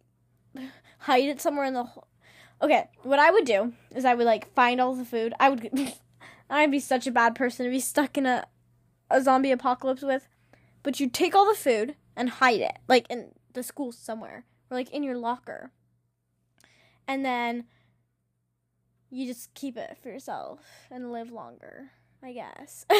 hide 0.99 1.29
it 1.29 1.41
somewhere 1.41 1.65
in 1.65 1.73
the. 1.73 1.87
Okay, 2.61 2.89
what 3.03 3.19
I 3.19 3.31
would 3.31 3.45
do 3.45 3.73
is 3.95 4.05
I 4.05 4.13
would 4.13 4.25
like 4.25 4.53
find 4.53 4.79
all 4.79 4.93
the 4.93 5.05
food. 5.05 5.33
I 5.39 5.49
would. 5.49 5.93
I'd 6.49 6.71
be 6.71 6.79
such 6.79 7.07
a 7.07 7.11
bad 7.11 7.33
person 7.33 7.65
to 7.65 7.71
be 7.71 7.79
stuck 7.79 8.17
in 8.17 8.25
a 8.25 8.45
a 9.09 9.21
zombie 9.21 9.51
apocalypse 9.51 10.01
with. 10.01 10.27
But 10.83 10.99
you 10.99 11.09
take 11.09 11.35
all 11.35 11.47
the 11.47 11.57
food 11.57 11.95
and 12.15 12.29
hide 12.29 12.61
it, 12.61 12.77
like 12.87 13.07
in 13.09 13.31
the 13.53 13.63
school 13.63 13.91
somewhere, 13.91 14.45
or 14.69 14.77
like 14.77 14.89
in 14.91 15.03
your 15.03 15.17
locker. 15.17 15.71
And 17.07 17.25
then 17.25 17.65
you 19.09 19.27
just 19.27 19.53
keep 19.53 19.77
it 19.77 19.97
for 20.01 20.09
yourself 20.09 20.61
and 20.89 21.11
live 21.11 21.31
longer, 21.31 21.91
I 22.23 22.33
guess. 22.33 22.85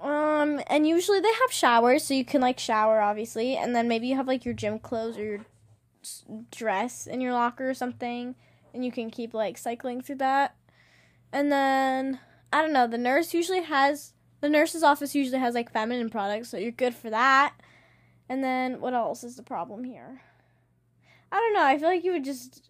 Um, 0.00 0.60
and 0.68 0.86
usually 0.86 1.20
they 1.20 1.32
have 1.40 1.50
showers, 1.50 2.04
so 2.04 2.14
you 2.14 2.24
can 2.24 2.40
like 2.40 2.58
shower, 2.58 3.00
obviously, 3.00 3.56
and 3.56 3.74
then 3.74 3.88
maybe 3.88 4.06
you 4.06 4.14
have 4.14 4.28
like 4.28 4.44
your 4.44 4.54
gym 4.54 4.78
clothes 4.78 5.18
or 5.18 5.24
your 5.24 5.46
dress 6.50 7.06
in 7.06 7.20
your 7.20 7.32
locker 7.32 7.68
or 7.68 7.74
something, 7.74 8.36
and 8.72 8.84
you 8.84 8.92
can 8.92 9.10
keep 9.10 9.34
like 9.34 9.58
cycling 9.58 10.00
through 10.00 10.16
that. 10.16 10.54
And 11.32 11.50
then 11.50 12.20
I 12.52 12.62
don't 12.62 12.72
know, 12.72 12.86
the 12.86 12.98
nurse 12.98 13.34
usually 13.34 13.62
has 13.62 14.12
the 14.40 14.48
nurse's 14.48 14.82
office 14.82 15.14
usually 15.14 15.38
has 15.38 15.54
like 15.54 15.72
feminine 15.72 16.10
products, 16.10 16.48
so 16.48 16.56
you're 16.56 16.70
good 16.70 16.94
for 16.94 17.10
that. 17.10 17.54
And 18.28 18.44
then 18.44 18.80
what 18.80 18.94
else 18.94 19.24
is 19.24 19.36
the 19.36 19.42
problem 19.42 19.84
here? 19.84 20.20
I 21.32 21.36
don't 21.36 21.54
know. 21.54 21.64
I 21.64 21.78
feel 21.78 21.88
like 21.88 22.04
you 22.04 22.12
would 22.12 22.24
just 22.24 22.68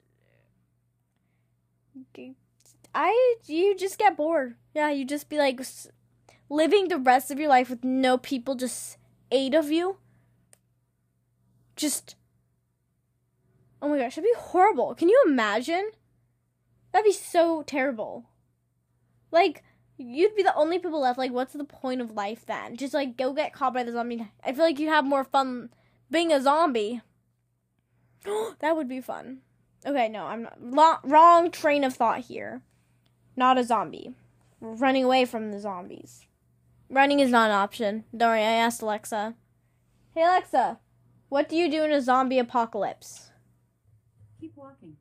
I 2.95 3.37
you 3.47 3.77
just 3.77 3.99
get 3.99 4.17
bored. 4.17 4.57
Yeah, 4.75 4.91
you 4.91 5.05
just 5.05 5.29
be 5.29 5.39
like 5.39 5.61
living 6.51 6.89
the 6.89 6.99
rest 6.99 7.31
of 7.31 7.39
your 7.39 7.49
life 7.49 7.71
with 7.71 7.85
no 7.85 8.19
people, 8.19 8.55
just 8.55 8.99
eight 9.31 9.55
of 9.55 9.71
you. 9.71 9.99
Just. 11.77 12.17
Oh 13.81 13.89
my 13.89 13.99
gosh, 13.99 14.17
that'd 14.17 14.25
be 14.25 14.35
horrible. 14.37 14.95
Can 14.95 15.09
you 15.09 15.23
imagine? 15.27 15.93
That'd 16.93 17.05
be 17.05 17.13
so 17.13 17.63
terrible. 17.63 18.31
Like, 19.31 19.63
you'd 19.99 20.35
be 20.37 20.43
the 20.43 20.55
only 20.55 20.79
people 20.79 21.01
left. 21.01 21.19
Like, 21.19 21.33
what's 21.33 21.53
the 21.53 21.65
point 21.65 22.01
of 22.01 22.13
life 22.13 22.47
then? 22.47 22.77
Just 22.77 22.95
like 22.95 23.17
go 23.17 23.33
get 23.33 23.53
caught 23.53 23.75
by 23.75 23.83
the 23.83 23.93
zombie. 23.93 24.27
I 24.45 24.53
feel 24.53 24.65
like 24.65 24.79
you'd 24.79 24.89
have 24.89 25.05
more 25.05 25.25
fun 25.25 25.71
being 26.11 26.33
a 26.33 26.41
zombie. 26.41 27.03
that 28.61 28.77
would 28.77 28.89
be 28.89 29.01
fun. 29.01 29.39
Okay, 29.87 30.09
no, 30.09 30.25
I'm 30.25 30.43
not. 30.43 30.59
Lo- 30.61 30.99
wrong 31.05 31.51
train 31.51 31.85
of 31.85 31.95
thought 31.95 32.21
here. 32.21 32.63
Not 33.37 33.59
a 33.59 33.65
zombie. 33.65 34.15
running 34.61 35.05
away 35.05 35.25
from 35.25 35.53
the 35.53 35.61
zombies. 35.61 36.27
Running 36.91 37.21
is 37.21 37.31
not 37.31 37.51
an 37.51 37.57
option. 37.57 38.05
Don't 38.17 38.31
worry, 38.31 38.41
I 38.41 38.53
asked 38.53 38.83
Alexa. 38.83 39.35
Hey 40.15 40.23
Alexa, 40.23 40.79
what 41.29 41.49
do 41.49 41.57
you 41.57 41.71
do 41.71 41.85
in 41.85 41.93
a 41.93 42.01
zombie 42.01 42.39
apocalypse? 42.39 43.31
Keep 44.41 44.57
walking. 44.57 44.97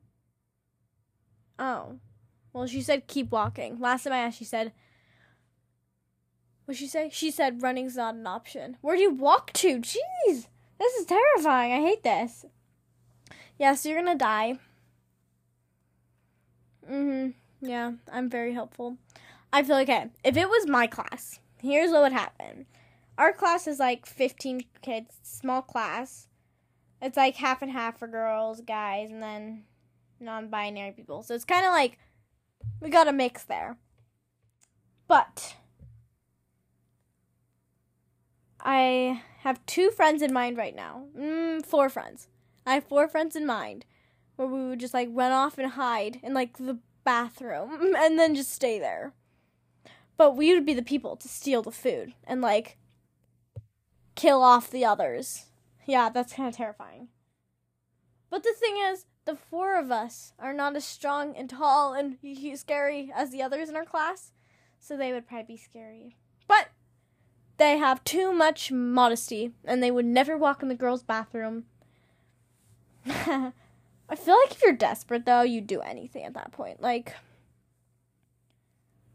Oh. 1.58 1.98
Well, 2.52 2.66
she 2.66 2.82
said 2.82 3.06
keep 3.06 3.30
walking. 3.30 3.80
Last 3.80 4.04
time 4.04 4.12
I 4.12 4.18
asked, 4.18 4.38
she 4.38 4.44
said. 4.44 4.72
What'd 6.68 6.80
she 6.80 6.86
say? 6.86 7.08
She 7.10 7.30
said 7.30 7.62
running's 7.62 7.96
not 7.96 8.14
an 8.14 8.26
option. 8.26 8.76
Where 8.82 8.94
do 8.94 9.00
you 9.00 9.10
walk 9.10 9.54
to? 9.54 9.78
Jeez! 9.78 10.48
This 10.78 10.94
is 10.96 11.06
terrifying. 11.06 11.72
I 11.72 11.80
hate 11.80 12.02
this. 12.02 12.44
Yeah, 13.58 13.74
so 13.74 13.88
you're 13.88 14.02
gonna 14.02 14.18
die. 14.18 14.58
Hmm. 16.86 17.28
Yeah, 17.62 17.92
I'm 18.12 18.28
very 18.28 18.52
helpful. 18.52 18.98
I 19.50 19.62
feel 19.62 19.78
okay. 19.78 20.10
If 20.22 20.36
it 20.36 20.50
was 20.50 20.68
my 20.68 20.86
class, 20.86 21.40
here's 21.56 21.90
what 21.90 22.02
would 22.02 22.12
happen. 22.12 22.66
Our 23.16 23.32
class 23.32 23.66
is 23.66 23.78
like 23.78 24.04
15 24.04 24.64
kids, 24.82 25.16
small 25.22 25.62
class. 25.62 26.26
It's 27.00 27.16
like 27.16 27.36
half 27.36 27.62
and 27.62 27.70
half 27.70 27.98
for 27.98 28.08
girls, 28.08 28.60
guys, 28.60 29.10
and 29.10 29.22
then 29.22 29.64
non-binary 30.20 30.92
people. 30.92 31.22
So 31.22 31.32
it's 31.32 31.46
kind 31.46 31.64
of 31.64 31.72
like 31.72 31.98
we 32.82 32.90
got 32.90 33.08
a 33.08 33.12
mix 33.14 33.42
there. 33.42 33.78
But 35.06 35.54
I 38.60 39.22
have 39.40 39.64
two 39.66 39.90
friends 39.90 40.22
in 40.22 40.32
mind 40.32 40.56
right 40.56 40.74
now. 40.74 41.04
Mm, 41.16 41.64
four 41.64 41.88
friends. 41.88 42.28
I 42.66 42.74
have 42.74 42.84
four 42.84 43.08
friends 43.08 43.36
in 43.36 43.46
mind 43.46 43.84
where 44.36 44.48
we 44.48 44.68
would 44.68 44.80
just 44.80 44.94
like 44.94 45.08
run 45.12 45.32
off 45.32 45.58
and 45.58 45.72
hide 45.72 46.20
in 46.22 46.34
like 46.34 46.58
the 46.58 46.78
bathroom 47.04 47.94
and 47.96 48.18
then 48.18 48.34
just 48.34 48.52
stay 48.52 48.78
there. 48.78 49.12
But 50.16 50.36
we 50.36 50.52
would 50.52 50.66
be 50.66 50.74
the 50.74 50.82
people 50.82 51.16
to 51.16 51.28
steal 51.28 51.62
the 51.62 51.70
food 51.70 52.12
and 52.24 52.40
like 52.40 52.76
kill 54.14 54.42
off 54.42 54.70
the 54.70 54.84
others. 54.84 55.46
Yeah, 55.86 56.08
that's 56.08 56.32
kind 56.32 56.48
of 56.48 56.56
terrifying. 56.56 57.08
But 58.30 58.42
the 58.42 58.52
thing 58.58 58.76
is, 58.76 59.06
the 59.24 59.36
four 59.36 59.78
of 59.78 59.90
us 59.90 60.32
are 60.38 60.52
not 60.52 60.76
as 60.76 60.84
strong 60.84 61.36
and 61.36 61.48
tall 61.48 61.94
and 61.94 62.18
scary 62.58 63.10
as 63.14 63.30
the 63.30 63.42
others 63.42 63.68
in 63.68 63.76
our 63.76 63.84
class, 63.84 64.32
so 64.78 64.96
they 64.96 65.12
would 65.12 65.26
probably 65.26 65.54
be 65.54 65.56
scary. 65.56 66.16
They 67.58 67.76
have 67.76 68.04
too 68.04 68.32
much 68.32 68.70
modesty 68.70 69.52
and 69.64 69.82
they 69.82 69.90
would 69.90 70.06
never 70.06 70.36
walk 70.36 70.62
in 70.62 70.68
the 70.68 70.74
girls' 70.74 71.02
bathroom. 71.02 71.64
I 73.06 73.52
feel 74.16 74.36
like 74.44 74.52
if 74.52 74.62
you're 74.62 74.72
desperate 74.72 75.26
though, 75.26 75.42
you'd 75.42 75.66
do 75.66 75.80
anything 75.80 76.24
at 76.24 76.34
that 76.34 76.52
point. 76.52 76.80
Like 76.80 77.14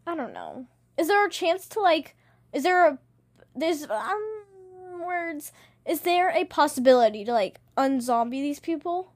I 0.05 0.15
don't 0.15 0.33
know. 0.33 0.67
Is 0.97 1.07
there 1.07 1.25
a 1.25 1.29
chance 1.29 1.67
to 1.69 1.79
like 1.79 2.15
is 2.51 2.63
there 2.63 2.85
a 2.85 2.97
there's 3.55 3.89
um 3.89 4.43
words 5.01 5.53
is 5.85 6.01
there 6.01 6.29
a 6.29 6.43
possibility 6.45 7.23
to 7.23 7.31
like 7.31 7.59
unzombie 7.77 8.41
these 8.41 8.59
people? 8.59 9.13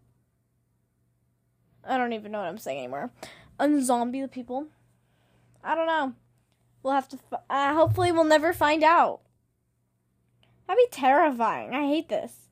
I 1.83 1.97
don't 1.97 2.13
even 2.13 2.31
know 2.31 2.39
what 2.39 2.47
I'm 2.47 2.57
saying 2.57 2.79
anymore. 2.79 3.11
Unzombie 3.59 4.21
the 4.21 4.27
people? 4.27 4.67
I 5.63 5.75
don't 5.75 5.87
know. 5.87 6.13
We'll 6.87 6.95
have 6.95 7.09
to. 7.09 7.19
Uh, 7.49 7.73
hopefully, 7.73 8.13
we'll 8.13 8.23
never 8.23 8.53
find 8.53 8.81
out. 8.81 9.19
That'd 10.65 10.81
be 10.81 10.87
terrifying. 10.89 11.75
I 11.75 11.85
hate 11.85 12.07
this. 12.07 12.47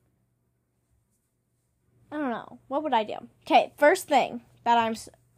I 2.12 2.18
don't 2.18 2.28
know. 2.28 2.58
What 2.68 2.82
would 2.82 2.92
I 2.92 3.02
do? 3.02 3.14
Okay, 3.46 3.72
first 3.78 4.08
thing 4.08 4.42
that 4.64 4.76
I'm. 4.76 4.94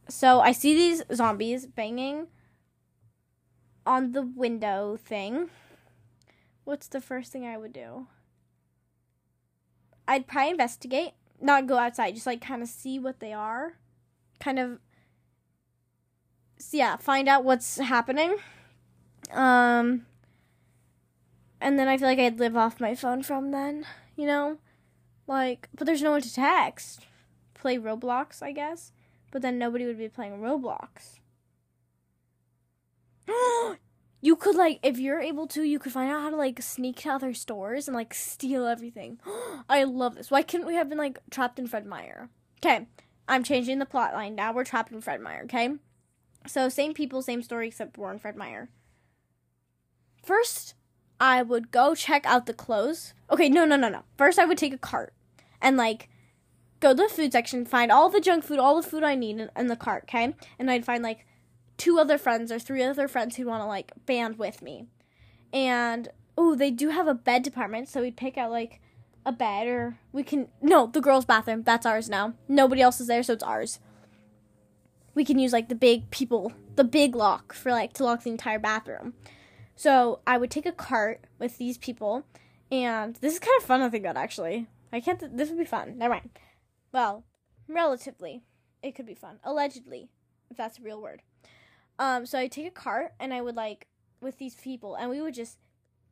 So 0.08 0.40
I 0.40 0.50
see 0.50 0.74
these 0.74 1.04
zombies 1.14 1.64
banging 1.64 2.26
on 3.86 4.10
the 4.10 4.22
window 4.22 4.98
thing. 5.00 5.50
What's 6.64 6.88
the 6.88 7.00
first 7.00 7.30
thing 7.30 7.46
I 7.46 7.56
would 7.56 7.72
do? 7.72 8.08
I'd 10.08 10.26
probably 10.26 10.50
investigate, 10.50 11.12
not 11.40 11.68
go 11.68 11.78
outside, 11.78 12.14
just 12.14 12.26
like 12.26 12.40
kind 12.40 12.64
of 12.64 12.68
see 12.68 12.98
what 12.98 13.20
they 13.20 13.32
are, 13.32 13.74
kind 14.40 14.58
of, 14.58 14.80
so 16.58 16.76
yeah, 16.76 16.96
find 16.96 17.28
out 17.28 17.44
what's 17.44 17.78
happening. 17.78 18.38
Um, 19.32 20.06
and 21.60 21.78
then 21.78 21.88
I 21.88 21.96
feel 21.96 22.08
like 22.08 22.18
I'd 22.18 22.38
live 22.38 22.56
off 22.56 22.80
my 22.80 22.94
phone 22.94 23.22
from 23.22 23.50
then, 23.50 23.86
you 24.16 24.26
know, 24.26 24.58
like, 25.26 25.68
but 25.74 25.86
there's 25.86 26.02
no 26.02 26.12
one 26.12 26.22
to 26.22 26.32
text. 26.32 27.06
Play 27.54 27.76
Roblox, 27.76 28.42
I 28.42 28.52
guess, 28.52 28.92
but 29.30 29.42
then 29.42 29.58
nobody 29.58 29.84
would 29.84 29.98
be 29.98 30.08
playing 30.08 30.40
Roblox. 30.40 31.18
you 34.20 34.36
could 34.36 34.54
like 34.54 34.78
if 34.82 34.98
you're 34.98 35.20
able 35.20 35.46
to 35.48 35.62
you 35.62 35.78
could 35.78 35.92
find 35.92 36.10
out 36.10 36.22
how 36.22 36.30
to 36.30 36.36
like 36.36 36.62
sneak 36.62 36.96
to 36.98 37.10
other 37.10 37.34
stores 37.34 37.88
and 37.88 37.96
like 37.96 38.14
steal 38.14 38.66
everything. 38.66 39.18
I 39.68 39.84
love 39.84 40.14
this. 40.14 40.30
Why 40.30 40.42
couldn't 40.42 40.66
we 40.66 40.76
have 40.76 40.88
been 40.88 40.98
like 40.98 41.18
trapped 41.30 41.58
in 41.58 41.66
fred 41.66 41.86
meyer? 41.86 42.30
Okay 42.64 42.86
i'm 43.28 43.44
changing 43.44 43.78
the 43.78 43.86
plot 43.86 44.14
line. 44.14 44.34
Now 44.34 44.52
we're 44.52 44.64
trapped 44.64 44.90
in 44.90 45.00
fred 45.00 45.20
meyer 45.20 45.42
okay? 45.44 45.70
So 46.46 46.68
same 46.68 46.94
people 46.94 47.22
same 47.22 47.42
story 47.42 47.68
except 47.68 47.98
we're 47.98 48.12
in 48.12 48.18
fred 48.18 48.36
meyer 48.36 48.70
first 50.28 50.74
i 51.18 51.42
would 51.42 51.70
go 51.70 51.94
check 51.94 52.24
out 52.26 52.46
the 52.46 52.54
clothes 52.54 53.14
okay 53.30 53.48
no 53.48 53.64
no 53.64 53.76
no 53.76 53.88
no 53.88 54.02
first 54.16 54.38
i 54.38 54.44
would 54.44 54.58
take 54.58 54.74
a 54.74 54.78
cart 54.78 55.14
and 55.60 55.76
like 55.76 56.08
go 56.80 56.90
to 56.90 57.02
the 57.02 57.08
food 57.08 57.32
section 57.32 57.64
find 57.64 57.90
all 57.90 58.08
the 58.10 58.20
junk 58.20 58.44
food 58.44 58.58
all 58.58 58.80
the 58.80 58.88
food 58.88 59.02
i 59.02 59.14
need 59.14 59.38
in, 59.40 59.50
in 59.56 59.66
the 59.68 59.76
cart 59.76 60.04
okay 60.04 60.34
and 60.58 60.70
i'd 60.70 60.84
find 60.84 61.02
like 61.02 61.24
two 61.78 61.98
other 61.98 62.18
friends 62.18 62.52
or 62.52 62.58
three 62.58 62.82
other 62.82 63.08
friends 63.08 63.36
who'd 63.36 63.46
want 63.46 63.62
to 63.62 63.66
like 63.66 63.92
band 64.04 64.38
with 64.38 64.60
me. 64.60 64.88
And 65.52 66.08
oh, 66.36 66.54
they 66.54 66.70
do 66.70 66.90
have 66.90 67.08
a 67.08 67.14
bed 67.14 67.42
department, 67.42 67.88
so 67.88 68.02
we'd 68.02 68.16
pick 68.16 68.36
out 68.36 68.50
like 68.50 68.80
a 69.24 69.32
bed 69.32 69.66
or 69.66 69.98
we 70.12 70.22
can 70.22 70.48
no, 70.60 70.86
the 70.86 71.00
girls' 71.00 71.24
bathroom. 71.24 71.62
That's 71.62 71.86
ours 71.86 72.10
now. 72.10 72.34
Nobody 72.48 72.82
else 72.82 73.00
is 73.00 73.06
there, 73.06 73.22
so 73.22 73.32
it's 73.32 73.42
ours. 73.42 73.78
We 75.14 75.24
can 75.24 75.38
use 75.38 75.52
like 75.52 75.68
the 75.68 75.74
big 75.74 76.10
people, 76.10 76.52
the 76.76 76.84
big 76.84 77.16
lock 77.16 77.54
for 77.54 77.70
like 77.70 77.94
to 77.94 78.04
lock 78.04 78.24
the 78.24 78.30
entire 78.30 78.58
bathroom. 78.58 79.14
So 79.78 80.18
I 80.26 80.38
would 80.38 80.50
take 80.50 80.66
a 80.66 80.72
cart 80.72 81.20
with 81.38 81.56
these 81.56 81.78
people, 81.78 82.24
and 82.68 83.14
this 83.20 83.34
is 83.34 83.38
kind 83.38 83.56
of 83.58 83.64
fun 83.64 83.78
to 83.78 83.88
think 83.88 84.04
about 84.04 84.16
actually. 84.16 84.66
I 84.92 84.98
can't. 84.98 85.20
Th- 85.20 85.30
this 85.32 85.50
would 85.50 85.58
be 85.58 85.64
fun. 85.64 85.96
Never 85.96 86.14
mind. 86.14 86.30
Well, 86.90 87.22
relatively, 87.68 88.42
it 88.82 88.96
could 88.96 89.06
be 89.06 89.14
fun. 89.14 89.38
Allegedly, 89.44 90.08
if 90.50 90.56
that's 90.56 90.80
a 90.80 90.82
real 90.82 91.00
word. 91.00 91.22
Um, 91.96 92.26
so 92.26 92.40
I'd 92.40 92.50
take 92.50 92.66
a 92.66 92.72
cart 92.72 93.12
and 93.20 93.32
I 93.32 93.40
would 93.40 93.54
like 93.54 93.86
with 94.20 94.38
these 94.38 94.56
people 94.56 94.96
and 94.96 95.10
we 95.10 95.20
would 95.20 95.34
just 95.34 95.58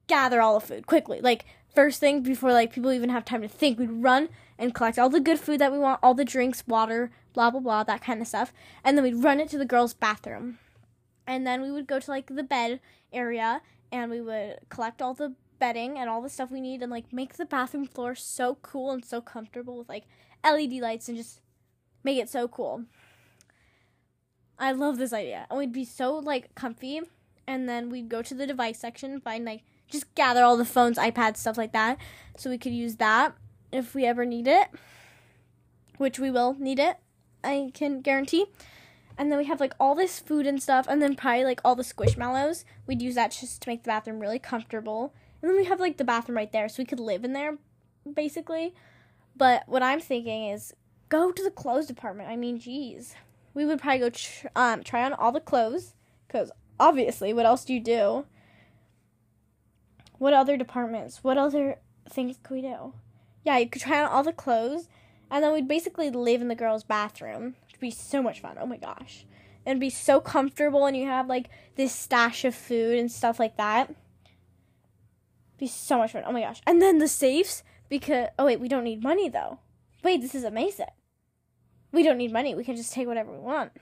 gather 0.06 0.40
all 0.40 0.60
the 0.60 0.64
food 0.64 0.86
quickly. 0.86 1.20
Like 1.20 1.44
first 1.74 1.98
thing 1.98 2.22
before 2.22 2.52
like 2.52 2.72
people 2.72 2.92
even 2.92 3.10
have 3.10 3.24
time 3.24 3.42
to 3.42 3.48
think, 3.48 3.80
we'd 3.80 3.90
run 3.90 4.28
and 4.60 4.76
collect 4.76 4.96
all 4.96 5.10
the 5.10 5.18
good 5.18 5.40
food 5.40 5.58
that 5.58 5.72
we 5.72 5.78
want, 5.78 5.98
all 6.04 6.14
the 6.14 6.24
drinks, 6.24 6.62
water, 6.68 7.10
blah 7.32 7.50
blah 7.50 7.58
blah, 7.58 7.82
that 7.82 8.00
kind 8.00 8.20
of 8.20 8.28
stuff. 8.28 8.52
And 8.84 8.96
then 8.96 9.02
we'd 9.02 9.24
run 9.24 9.40
it 9.40 9.48
to 9.48 9.58
the 9.58 9.64
girls' 9.64 9.92
bathroom. 9.92 10.60
And 11.26 11.46
then 11.46 11.62
we 11.62 11.70
would 11.70 11.86
go 11.86 11.98
to 11.98 12.10
like 12.10 12.34
the 12.34 12.42
bed 12.42 12.80
area 13.12 13.62
and 13.90 14.10
we 14.10 14.20
would 14.20 14.58
collect 14.68 15.02
all 15.02 15.14
the 15.14 15.34
bedding 15.58 15.98
and 15.98 16.10
all 16.10 16.20
the 16.20 16.28
stuff 16.28 16.50
we 16.50 16.60
need 16.60 16.82
and 16.82 16.90
like 16.90 17.12
make 17.12 17.34
the 17.34 17.46
bathroom 17.46 17.86
floor 17.86 18.14
so 18.14 18.58
cool 18.62 18.90
and 18.92 19.04
so 19.04 19.20
comfortable 19.20 19.78
with 19.78 19.88
like 19.88 20.04
LED 20.44 20.74
lights 20.74 21.08
and 21.08 21.16
just 21.16 21.40
make 22.04 22.18
it 22.18 22.28
so 22.28 22.46
cool. 22.46 22.84
I 24.58 24.72
love 24.72 24.98
this 24.98 25.12
idea. 25.12 25.46
And 25.50 25.58
we'd 25.58 25.72
be 25.72 25.84
so 25.84 26.16
like 26.16 26.54
comfy 26.54 27.00
and 27.46 27.68
then 27.68 27.90
we'd 27.90 28.08
go 28.08 28.22
to 28.22 28.34
the 28.34 28.46
device 28.46 28.78
section, 28.78 29.12
and 29.12 29.22
find 29.22 29.44
like 29.44 29.62
just 29.88 30.12
gather 30.14 30.42
all 30.42 30.56
the 30.56 30.64
phones, 30.64 30.98
iPads, 30.98 31.36
stuff 31.36 31.56
like 31.56 31.72
that. 31.72 31.98
So 32.36 32.50
we 32.50 32.58
could 32.58 32.72
use 32.72 32.96
that 32.96 33.34
if 33.70 33.94
we 33.94 34.04
ever 34.04 34.24
need 34.24 34.48
it. 34.48 34.68
Which 35.96 36.18
we 36.18 36.30
will 36.30 36.56
need 36.58 36.78
it. 36.78 36.98
I 37.42 37.70
can 37.72 38.00
guarantee. 38.00 38.46
And 39.18 39.30
then 39.30 39.38
we 39.38 39.46
have 39.46 39.60
like 39.60 39.74
all 39.80 39.94
this 39.94 40.20
food 40.20 40.46
and 40.46 40.62
stuff, 40.62 40.86
and 40.88 41.00
then 41.00 41.16
probably 41.16 41.44
like 41.44 41.60
all 41.64 41.74
the 41.74 41.82
squishmallows. 41.82 42.64
We'd 42.86 43.02
use 43.02 43.14
that 43.14 43.32
just 43.32 43.62
to 43.62 43.68
make 43.68 43.82
the 43.82 43.88
bathroom 43.88 44.20
really 44.20 44.38
comfortable. 44.38 45.14
And 45.40 45.50
then 45.50 45.56
we 45.56 45.64
have 45.64 45.80
like 45.80 45.96
the 45.96 46.04
bathroom 46.04 46.36
right 46.36 46.52
there, 46.52 46.68
so 46.68 46.82
we 46.82 46.86
could 46.86 47.00
live 47.00 47.24
in 47.24 47.32
there, 47.32 47.58
basically. 48.10 48.74
But 49.36 49.64
what 49.66 49.82
I'm 49.82 50.00
thinking 50.00 50.48
is 50.48 50.74
go 51.08 51.32
to 51.32 51.42
the 51.42 51.50
clothes 51.50 51.86
department. 51.86 52.28
I 52.28 52.36
mean, 52.36 52.58
geez 52.58 53.14
we 53.56 53.64
would 53.64 53.80
probably 53.80 53.98
go 53.98 54.10
tr- 54.10 54.48
um, 54.54 54.82
try 54.84 55.02
on 55.02 55.14
all 55.14 55.32
the 55.32 55.40
clothes 55.40 55.94
because 56.28 56.52
obviously, 56.78 57.32
what 57.32 57.46
else 57.46 57.64
do 57.64 57.72
you 57.72 57.80
do? 57.80 58.26
What 60.18 60.34
other 60.34 60.58
departments? 60.58 61.24
What 61.24 61.38
other 61.38 61.78
things 62.08 62.36
could 62.42 62.54
we 62.54 62.60
do? 62.60 62.92
Yeah, 63.44 63.56
you 63.56 63.68
could 63.68 63.80
try 63.80 64.02
on 64.02 64.10
all 64.10 64.22
the 64.22 64.32
clothes, 64.32 64.88
and 65.30 65.42
then 65.42 65.54
we'd 65.54 65.66
basically 65.66 66.10
live 66.10 66.42
in 66.42 66.48
the 66.48 66.54
girls' 66.54 66.84
bathroom. 66.84 67.54
Be 67.80 67.90
so 67.90 68.22
much 68.22 68.40
fun. 68.40 68.56
Oh 68.60 68.66
my 68.66 68.76
gosh. 68.76 69.26
It'd 69.64 69.80
be 69.80 69.90
so 69.90 70.20
comfortable, 70.20 70.86
and 70.86 70.96
you 70.96 71.06
have 71.06 71.26
like 71.26 71.48
this 71.74 71.92
stash 71.92 72.44
of 72.44 72.54
food 72.54 72.98
and 72.98 73.10
stuff 73.10 73.38
like 73.38 73.56
that. 73.56 73.94
Be 75.58 75.66
so 75.66 75.98
much 75.98 76.12
fun. 76.12 76.22
Oh 76.26 76.32
my 76.32 76.42
gosh. 76.42 76.60
And 76.66 76.80
then 76.80 76.98
the 76.98 77.08
safes, 77.08 77.62
because. 77.88 78.28
Oh 78.38 78.46
wait, 78.46 78.60
we 78.60 78.68
don't 78.68 78.84
need 78.84 79.02
money 79.02 79.28
though. 79.28 79.58
Wait, 80.02 80.20
this 80.20 80.34
is 80.34 80.44
amazing. 80.44 80.86
We 81.92 82.02
don't 82.02 82.18
need 82.18 82.32
money. 82.32 82.54
We 82.54 82.64
can 82.64 82.76
just 82.76 82.92
take 82.92 83.06
whatever 83.06 83.32
we 83.32 83.38
want. 83.38 83.72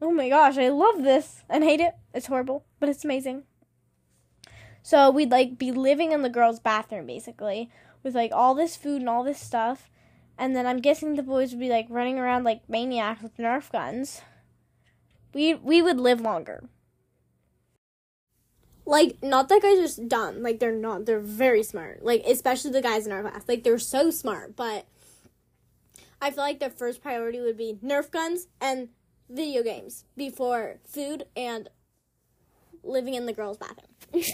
Oh 0.00 0.10
my 0.10 0.28
gosh, 0.28 0.58
I 0.58 0.68
love 0.68 1.02
this 1.02 1.42
and 1.48 1.64
hate 1.64 1.80
it. 1.80 1.94
It's 2.12 2.26
horrible, 2.26 2.64
but 2.78 2.88
it's 2.88 3.04
amazing. 3.04 3.44
So 4.82 5.10
we'd 5.10 5.30
like 5.30 5.58
be 5.58 5.72
living 5.72 6.12
in 6.12 6.22
the 6.22 6.28
girls' 6.28 6.60
bathroom 6.60 7.06
basically 7.06 7.70
with 8.02 8.14
like 8.14 8.32
all 8.32 8.54
this 8.54 8.76
food 8.76 9.00
and 9.00 9.08
all 9.08 9.24
this 9.24 9.40
stuff. 9.40 9.90
And 10.36 10.54
then 10.54 10.66
I'm 10.66 10.80
guessing 10.80 11.14
the 11.14 11.22
boys 11.22 11.50
would 11.50 11.60
be 11.60 11.68
like 11.68 11.86
running 11.88 12.18
around 12.18 12.44
like 12.44 12.68
maniacs 12.68 13.22
with 13.22 13.36
Nerf 13.36 13.70
guns. 13.70 14.22
We 15.32 15.54
we 15.54 15.82
would 15.82 15.98
live 15.98 16.20
longer. 16.20 16.68
Like 18.86 19.22
not 19.22 19.48
that 19.48 19.62
guys 19.62 19.78
are 19.78 19.82
just 19.82 20.08
dumb. 20.08 20.42
Like 20.42 20.58
they're 20.58 20.72
not. 20.72 21.06
They're 21.06 21.20
very 21.20 21.62
smart. 21.62 22.04
Like 22.04 22.22
especially 22.26 22.72
the 22.72 22.82
guys 22.82 23.06
in 23.06 23.12
our 23.12 23.22
class. 23.22 23.44
Like 23.46 23.62
they're 23.62 23.78
so 23.78 24.10
smart, 24.10 24.56
but 24.56 24.86
I 26.20 26.30
feel 26.30 26.44
like 26.44 26.60
their 26.60 26.70
first 26.70 27.02
priority 27.02 27.40
would 27.40 27.56
be 27.56 27.78
Nerf 27.82 28.10
guns 28.10 28.46
and 28.60 28.88
video 29.28 29.62
games 29.62 30.04
before 30.16 30.78
food 30.86 31.24
and 31.36 31.68
living 32.82 33.14
in 33.14 33.26
the 33.26 33.32
girls' 33.32 33.58
bathroom. 33.58 33.88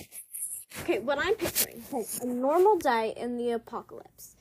okay, 0.80 0.98
what 0.98 1.18
I'm 1.18 1.34
picturing 1.34 1.82
a 2.22 2.26
normal 2.26 2.76
day 2.76 3.14
in 3.16 3.36
the 3.36 3.50
apocalypse. 3.50 4.36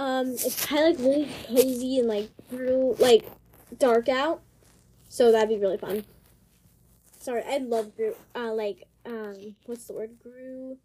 Um, 0.00 0.30
it's 0.30 0.64
kind 0.64 0.94
of 0.94 0.98
like 0.98 1.06
really 1.06 1.28
cozy 1.46 1.98
and 1.98 2.08
like 2.08 2.30
through 2.48 2.96
like 2.98 3.26
dark 3.78 4.08
out, 4.08 4.40
so 5.10 5.30
that'd 5.30 5.50
be 5.50 5.58
really 5.58 5.76
fun. 5.76 6.06
Sorry, 7.18 7.42
I 7.46 7.58
love 7.58 7.94
Gru. 7.96 8.14
Uh, 8.34 8.54
like 8.54 8.88
um, 9.04 9.56
what's 9.66 9.84
the 9.84 9.92
word? 9.92 10.12
Gru. 10.22 10.78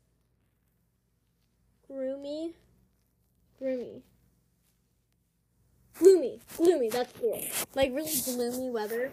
Groomy. 1.89 2.56
Groomy. 3.62 4.01
Gloomy. 5.97 6.41
Gloomy. 6.58 6.89
That's 6.89 7.13
cool. 7.17 7.41
Like 7.73 7.93
really 7.93 8.12
gloomy 8.25 8.69
weather. 8.69 9.12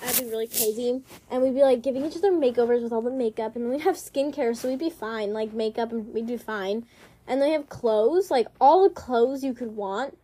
That'd 0.00 0.24
be 0.24 0.30
really 0.30 0.46
crazy. 0.46 1.02
And 1.30 1.42
we'd 1.42 1.54
be 1.54 1.60
like 1.60 1.82
giving 1.82 2.06
each 2.06 2.16
other 2.16 2.32
makeovers 2.32 2.82
with 2.82 2.92
all 2.92 3.02
the 3.02 3.10
makeup, 3.10 3.54
and 3.54 3.68
we'd 3.68 3.82
have 3.82 3.96
skincare, 3.96 4.56
so 4.56 4.70
we'd 4.70 4.78
be 4.78 4.88
fine. 4.88 5.34
Like 5.34 5.52
makeup, 5.52 5.92
and 5.92 6.14
we'd 6.14 6.26
be 6.26 6.38
fine. 6.38 6.86
And 7.26 7.40
they 7.40 7.50
have 7.50 7.68
clothes, 7.68 8.30
like 8.30 8.46
all 8.60 8.82
the 8.82 8.94
clothes 8.94 9.44
you 9.44 9.54
could 9.54 9.74
want. 9.76 10.18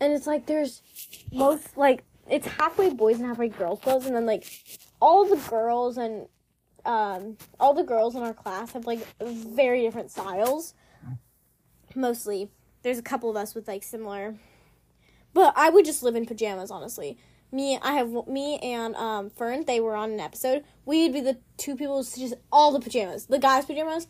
And 0.00 0.12
it's 0.12 0.26
like 0.26 0.46
there's 0.46 0.82
most 1.32 1.76
like 1.76 2.04
it's 2.28 2.46
halfway 2.46 2.90
boys 2.90 3.18
and 3.18 3.26
halfway 3.26 3.48
girls 3.48 3.80
clothes, 3.80 4.06
and 4.06 4.14
then 4.14 4.26
like 4.26 4.46
all 5.00 5.26
the 5.26 5.36
girls 5.48 5.96
and 5.96 6.26
um 6.84 7.36
all 7.58 7.72
the 7.72 7.82
girls 7.82 8.14
in 8.14 8.22
our 8.22 8.34
class 8.34 8.72
have 8.72 8.86
like 8.86 9.00
very 9.20 9.82
different 9.82 10.10
styles. 10.10 10.74
Mostly, 11.94 12.50
there's 12.82 12.98
a 12.98 13.02
couple 13.02 13.30
of 13.30 13.36
us 13.36 13.54
with 13.54 13.68
like 13.68 13.82
similar. 13.82 14.36
But 15.32 15.54
I 15.56 15.70
would 15.70 15.84
just 15.84 16.02
live 16.02 16.16
in 16.16 16.26
pajamas, 16.26 16.70
honestly 16.70 17.18
me 17.54 17.78
I 17.80 17.92
have 17.92 18.26
me 18.26 18.58
and 18.58 18.94
um 18.96 19.30
Fern 19.30 19.64
they 19.64 19.80
were 19.80 19.94
on 19.94 20.10
an 20.10 20.20
episode 20.20 20.64
we'd 20.84 21.12
be 21.12 21.20
the 21.20 21.38
two 21.56 21.76
people 21.76 22.02
just 22.02 22.34
all 22.52 22.72
the 22.72 22.80
pajamas 22.80 23.26
the 23.26 23.38
guys 23.38 23.64
pajamas 23.64 24.06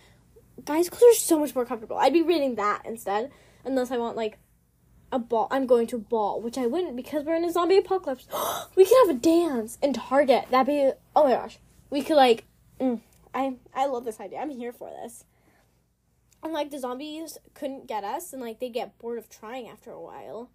guys 0.64 0.88
clothes 0.88 1.16
are 1.16 1.20
so 1.20 1.38
much 1.38 1.54
more 1.54 1.64
comfortable. 1.64 1.96
I'd 1.96 2.12
be 2.12 2.22
reading 2.22 2.54
that 2.56 2.82
instead 2.84 3.30
unless 3.64 3.90
I 3.90 3.98
want 3.98 4.16
like 4.16 4.38
a 5.12 5.18
ball 5.18 5.48
I'm 5.50 5.66
going 5.66 5.86
to 5.88 5.96
a 5.96 6.00
ball 6.00 6.40
which 6.40 6.58
I 6.58 6.66
wouldn't 6.66 6.96
because 6.96 7.24
we're 7.24 7.36
in 7.36 7.44
a 7.44 7.52
zombie 7.52 7.78
apocalypse. 7.78 8.26
We 8.76 8.84
could 8.84 9.06
have 9.06 9.16
a 9.16 9.20
dance 9.20 9.78
in 9.82 9.92
Target. 9.92 10.46
That'd 10.50 10.66
be 10.66 10.90
oh 11.14 11.24
my 11.24 11.30
gosh. 11.30 11.58
We 11.90 12.02
could 12.02 12.16
like 12.16 12.44
mm, 12.80 13.00
I 13.34 13.56
I 13.74 13.86
love 13.86 14.04
this 14.04 14.20
idea. 14.20 14.40
I'm 14.40 14.50
here 14.50 14.72
for 14.72 14.90
this. 14.90 15.24
And 16.42 16.52
like 16.52 16.70
the 16.70 16.78
zombies 16.78 17.38
couldn't 17.54 17.88
get 17.88 18.04
us 18.04 18.32
and 18.32 18.42
like 18.42 18.60
they 18.60 18.68
get 18.68 18.98
bored 18.98 19.18
of 19.18 19.28
trying 19.28 19.68
after 19.68 19.90
a 19.90 20.00
while. 20.00 20.50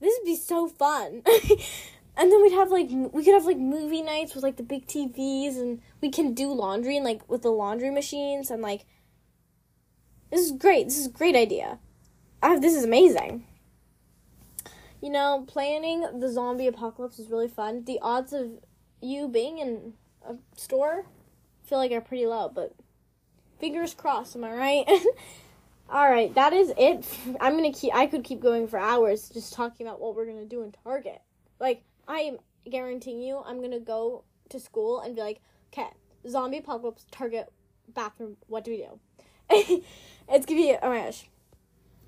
This 0.00 0.14
would 0.18 0.26
be 0.26 0.36
so 0.36 0.68
fun. 0.68 1.22
and 2.16 2.32
then 2.32 2.42
we'd 2.42 2.52
have 2.52 2.70
like 2.70 2.88
we 2.90 3.24
could 3.24 3.34
have 3.34 3.44
like 3.44 3.58
movie 3.58 4.02
nights 4.02 4.34
with 4.34 4.42
like 4.42 4.56
the 4.56 4.62
big 4.62 4.86
TVs 4.86 5.56
and 5.56 5.80
we 6.00 6.10
can 6.10 6.34
do 6.34 6.52
laundry 6.52 6.96
and 6.96 7.04
like 7.04 7.28
with 7.28 7.42
the 7.42 7.50
laundry 7.50 7.90
machines 7.90 8.50
and 8.50 8.62
like 8.62 8.84
this 10.30 10.40
is 10.40 10.52
great. 10.52 10.86
This 10.86 10.98
is 10.98 11.06
a 11.06 11.10
great 11.10 11.36
idea. 11.36 11.78
I, 12.42 12.58
this 12.58 12.74
is 12.74 12.84
amazing. 12.84 13.44
You 15.00 15.10
know, 15.10 15.44
planning 15.46 16.20
the 16.20 16.30
zombie 16.30 16.66
apocalypse 16.66 17.18
is 17.18 17.30
really 17.30 17.48
fun. 17.48 17.84
The 17.84 17.98
odds 18.02 18.32
of 18.32 18.50
you 19.00 19.28
being 19.28 19.58
in 19.58 19.92
a 20.26 20.34
store 20.56 21.06
feel 21.64 21.78
like 21.78 21.92
are 21.92 22.00
pretty 22.00 22.26
low, 22.26 22.48
but 22.48 22.74
fingers 23.60 23.94
crossed, 23.94 24.34
am 24.36 24.44
I 24.44 24.52
right? 24.52 24.84
All 25.90 26.10
right, 26.10 26.34
that 26.34 26.52
is 26.52 26.72
it. 26.76 27.06
I'm 27.40 27.56
gonna 27.56 27.72
keep. 27.72 27.94
I 27.94 28.06
could 28.06 28.24
keep 28.24 28.40
going 28.40 28.66
for 28.66 28.78
hours 28.78 29.28
just 29.28 29.52
talking 29.52 29.86
about 29.86 30.00
what 30.00 30.16
we're 30.16 30.26
gonna 30.26 30.44
do 30.44 30.62
in 30.62 30.72
Target. 30.82 31.20
Like 31.60 31.84
I 32.08 32.20
am 32.20 32.38
guaranteeing 32.70 33.20
you, 33.20 33.42
I'm 33.44 33.60
gonna 33.60 33.80
go 33.80 34.24
to 34.50 34.60
school 34.60 35.00
and 35.00 35.14
be 35.14 35.22
like, 35.22 35.40
"Okay, 35.72 35.88
zombie 36.28 36.58
apocalypse, 36.58 37.06
Target, 37.10 37.52
bathroom. 37.88 38.36
What 38.46 38.64
do 38.64 38.70
we 38.70 38.78
do?" 38.78 39.00
it's 40.28 40.46
gonna 40.46 40.60
be. 40.60 40.76
Oh 40.80 40.88
my 40.88 41.04
gosh, 41.04 41.28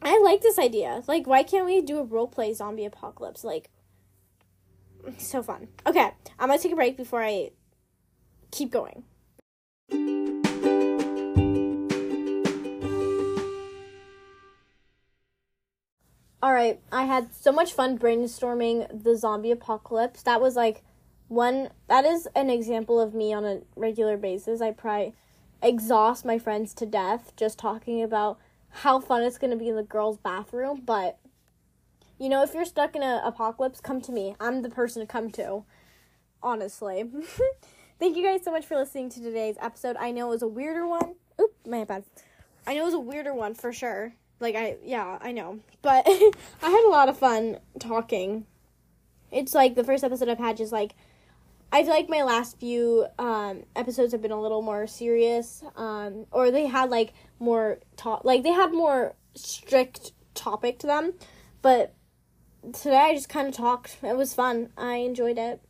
I 0.02 0.18
like 0.18 0.40
this 0.40 0.58
idea. 0.58 1.02
Like, 1.06 1.26
why 1.26 1.42
can't 1.42 1.66
we 1.66 1.80
do 1.80 1.98
a 1.98 2.04
role 2.04 2.28
play 2.28 2.52
zombie 2.54 2.84
apocalypse? 2.84 3.44
Like, 3.44 3.70
so 5.18 5.42
fun. 5.42 5.68
Okay, 5.86 6.12
I'm 6.38 6.48
gonna 6.48 6.58
take 6.58 6.72
a 6.72 6.76
break 6.76 6.96
before 6.96 7.22
I 7.22 7.50
keep 8.50 8.70
going. 8.70 9.04
All 16.48 16.54
right, 16.54 16.80
I 16.90 17.04
had 17.04 17.34
so 17.34 17.52
much 17.52 17.74
fun 17.74 17.98
brainstorming 17.98 19.02
the 19.04 19.18
zombie 19.18 19.50
apocalypse. 19.50 20.22
That 20.22 20.40
was 20.40 20.56
like 20.56 20.82
one 21.26 21.68
that 21.88 22.06
is 22.06 22.26
an 22.34 22.48
example 22.48 22.98
of 22.98 23.12
me 23.12 23.34
on 23.34 23.44
a 23.44 23.60
regular 23.76 24.16
basis. 24.16 24.62
I 24.62 24.70
probably 24.70 25.14
exhaust 25.62 26.24
my 26.24 26.38
friends 26.38 26.72
to 26.76 26.86
death 26.86 27.34
just 27.36 27.58
talking 27.58 28.02
about 28.02 28.38
how 28.70 28.98
fun 28.98 29.24
it's 29.24 29.36
going 29.36 29.50
to 29.50 29.58
be 29.58 29.68
in 29.68 29.76
the 29.76 29.82
girls' 29.82 30.16
bathroom, 30.16 30.80
but 30.86 31.18
you 32.18 32.30
know, 32.30 32.42
if 32.42 32.54
you're 32.54 32.64
stuck 32.64 32.96
in 32.96 33.02
an 33.02 33.20
apocalypse, 33.22 33.82
come 33.82 34.00
to 34.00 34.10
me. 34.10 34.34
I'm 34.40 34.62
the 34.62 34.70
person 34.70 35.02
to 35.02 35.06
come 35.06 35.30
to. 35.32 35.64
Honestly. 36.42 37.04
Thank 37.98 38.16
you 38.16 38.24
guys 38.24 38.42
so 38.42 38.52
much 38.52 38.64
for 38.64 38.74
listening 38.78 39.10
to 39.10 39.20
today's 39.20 39.56
episode. 39.60 39.96
I 40.00 40.12
know 40.12 40.28
it 40.28 40.30
was 40.30 40.42
a 40.42 40.48
weirder 40.48 40.86
one. 40.86 41.16
Oop, 41.38 41.54
my 41.66 41.84
bad. 41.84 42.04
I 42.66 42.72
know 42.72 42.84
it 42.84 42.86
was 42.86 42.94
a 42.94 43.00
weirder 43.00 43.34
one 43.34 43.52
for 43.52 43.70
sure. 43.70 44.14
Like 44.40 44.54
I 44.54 44.76
yeah, 44.84 45.18
I 45.20 45.32
know. 45.32 45.60
But 45.82 46.04
I 46.06 46.32
had 46.62 46.84
a 46.86 46.90
lot 46.90 47.08
of 47.08 47.18
fun 47.18 47.58
talking. 47.78 48.46
It's 49.30 49.54
like 49.54 49.74
the 49.74 49.84
first 49.84 50.04
episode 50.04 50.28
I've 50.28 50.38
had 50.38 50.56
just 50.56 50.72
like 50.72 50.94
I 51.70 51.82
feel 51.82 51.92
like 51.92 52.08
my 52.08 52.22
last 52.22 52.58
few 52.58 53.06
um, 53.18 53.64
episodes 53.76 54.12
have 54.12 54.22
been 54.22 54.30
a 54.30 54.40
little 54.40 54.62
more 54.62 54.86
serious, 54.86 55.62
um, 55.76 56.24
or 56.30 56.50
they 56.50 56.66
had 56.66 56.88
like 56.88 57.12
more 57.38 57.78
talk, 57.96 58.24
like 58.24 58.42
they 58.42 58.52
had 58.52 58.72
more 58.72 59.14
strict 59.34 60.12
topic 60.34 60.78
to 60.78 60.86
them. 60.86 61.12
But 61.60 61.94
today 62.72 62.96
I 62.96 63.14
just 63.14 63.28
kind 63.28 63.46
of 63.48 63.54
talked. 63.54 63.98
It 64.02 64.16
was 64.16 64.32
fun. 64.32 64.70
I 64.78 64.96
enjoyed 64.96 65.36
it. 65.36 65.60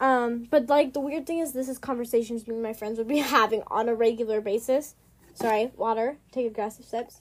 Um, 0.00 0.48
but 0.50 0.68
like 0.68 0.92
the 0.92 1.00
weird 1.00 1.26
thing 1.26 1.38
is, 1.38 1.52
this 1.52 1.68
is 1.68 1.78
conversations 1.78 2.46
me 2.46 2.54
and 2.54 2.62
my 2.62 2.74
friends 2.74 2.98
would 2.98 3.08
be 3.08 3.18
having 3.36 3.62
on 3.68 3.88
a 3.88 3.94
regular 3.94 4.42
basis. 4.42 4.96
Sorry, 5.32 5.70
water. 5.76 6.18
Take 6.30 6.46
aggressive 6.46 6.84
steps. 6.84 7.20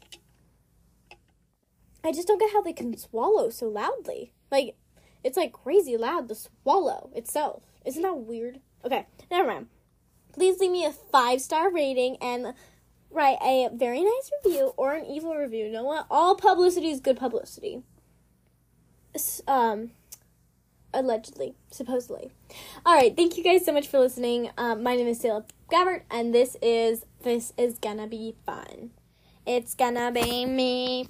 I 2.04 2.12
just 2.12 2.28
don't 2.28 2.40
get 2.40 2.52
how 2.52 2.62
they 2.62 2.74
can 2.74 2.96
swallow 2.98 3.50
so 3.50 3.68
loudly. 3.68 4.34
Like, 4.52 4.76
it's 5.24 5.38
like 5.38 5.54
crazy 5.54 5.98
loud, 5.98 6.28
the 6.28 6.36
swallow 6.36 7.12
itself. 7.16 7.64
Isn't 7.86 8.02
that 8.02 8.18
weird? 8.18 8.60
Okay, 8.84 9.06
never 9.30 9.48
mind. 9.48 9.68
Please 10.34 10.60
leave 10.60 10.72
me 10.72 10.86
a 10.86 10.92
five 10.92 11.42
star 11.42 11.72
rating 11.72 12.18
and 12.22 12.54
write 13.12 13.38
a 13.44 13.70
very 13.74 14.02
nice 14.02 14.32
review 14.44 14.74
or 14.78 14.94
an 14.94 15.06
evil 15.06 15.36
review. 15.36 15.66
You 15.66 15.72
know 15.72 15.84
what? 15.84 16.08
All 16.10 16.36
publicity 16.36 16.90
is 16.90 17.00
good 17.00 17.18
publicity. 17.18 17.84
Um, 19.48 19.92
allegedly, 20.94 21.56
supposedly. 21.70 22.32
All 22.86 22.96
right, 22.96 23.16
thank 23.16 23.38
you 23.38 23.44
guys 23.44 23.66
so 23.66 23.74
much 23.74 23.88
for 23.88 24.00
listening. 24.00 24.50
Um, 24.58 24.84
my 24.84 24.96
name 24.96 25.08
is 25.08 25.20
Taylor 25.20 25.46
Gabbert, 25.72 26.04
and 26.10 26.34
this 26.34 26.56
is 26.62 27.06
this 27.24 27.54
is 27.58 27.78
gonna 27.78 28.08
be 28.08 28.36
fun. 28.46 28.92
It's 29.46 29.76
gonna 29.76 30.12
be 30.12 30.46
me. 30.46 31.08